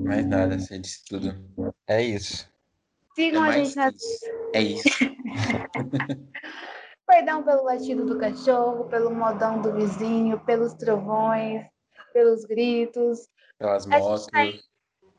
Mais 0.03 0.25
nada, 0.25 0.57
você 0.57 0.79
disse 0.79 1.05
tudo. 1.05 1.31
É 1.87 2.01
isso. 2.01 2.49
É 3.11 3.21
Sigam 3.21 3.43
a 3.43 3.45
mais 3.45 3.67
gente 3.67 3.75
nas 3.75 3.93
isso. 3.93 4.25
É 4.51 4.61
isso. 4.63 4.89
Perdão 7.07 7.43
pelo 7.43 7.63
latido 7.63 8.05
do 8.05 8.17
cachorro, 8.17 8.85
pelo 8.85 9.13
modão 9.13 9.61
do 9.61 9.71
vizinho, 9.73 10.39
pelos 10.45 10.73
trovões, 10.73 11.65
pelos 12.13 12.45
gritos. 12.45 13.27
Pelas 13.59 13.85
A 13.87 13.91
gente 13.99 14.03
motos. 14.03 14.27
em- 14.35 14.59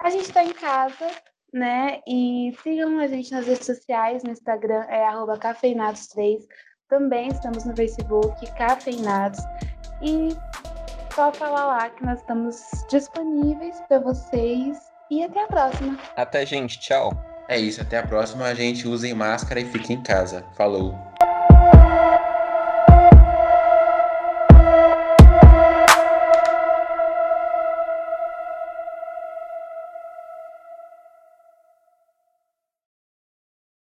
A 0.01 0.11
gente 0.11 0.33
tá 0.33 0.45
em 0.45 0.53
casa, 0.53 1.09
né? 1.53 2.01
E 2.07 2.53
sigam 2.63 2.99
a 2.99 3.07
gente 3.07 3.31
nas 3.33 3.47
redes 3.47 3.65
sociais, 3.67 4.23
no 4.25 4.31
Instagram 4.31 4.85
é 4.89 5.05
arroba 5.07 5.39
cafeinados3. 5.39 6.43
Também 6.89 7.29
estamos 7.29 7.65
no 7.65 7.75
Facebook, 7.75 8.35
Cafeinados. 8.57 9.41
E 10.03 10.29
só 11.15 11.33
falar 11.33 11.67
lá 11.67 11.89
que 11.91 12.05
nós 12.05 12.21
estamos 12.21 12.61
disponíveis 12.91 13.81
para 13.89 14.01
vocês. 14.01 14.79
E 15.11 15.23
até 15.23 15.45
a 15.45 15.47
próxima. 15.47 15.99
Até, 16.17 16.45
gente. 16.45 16.79
Tchau. 16.81 17.13
É 17.49 17.59
isso, 17.59 17.81
até 17.81 17.99
a 17.99 18.07
próxima. 18.07 18.45
A 18.47 18.55
gente 18.55 18.87
usem 18.89 19.15
máscara 19.15 19.61
e 19.61 19.65
fique 19.65 19.93
em 19.93 20.03
casa. 20.03 20.45
Falou. 20.57 20.95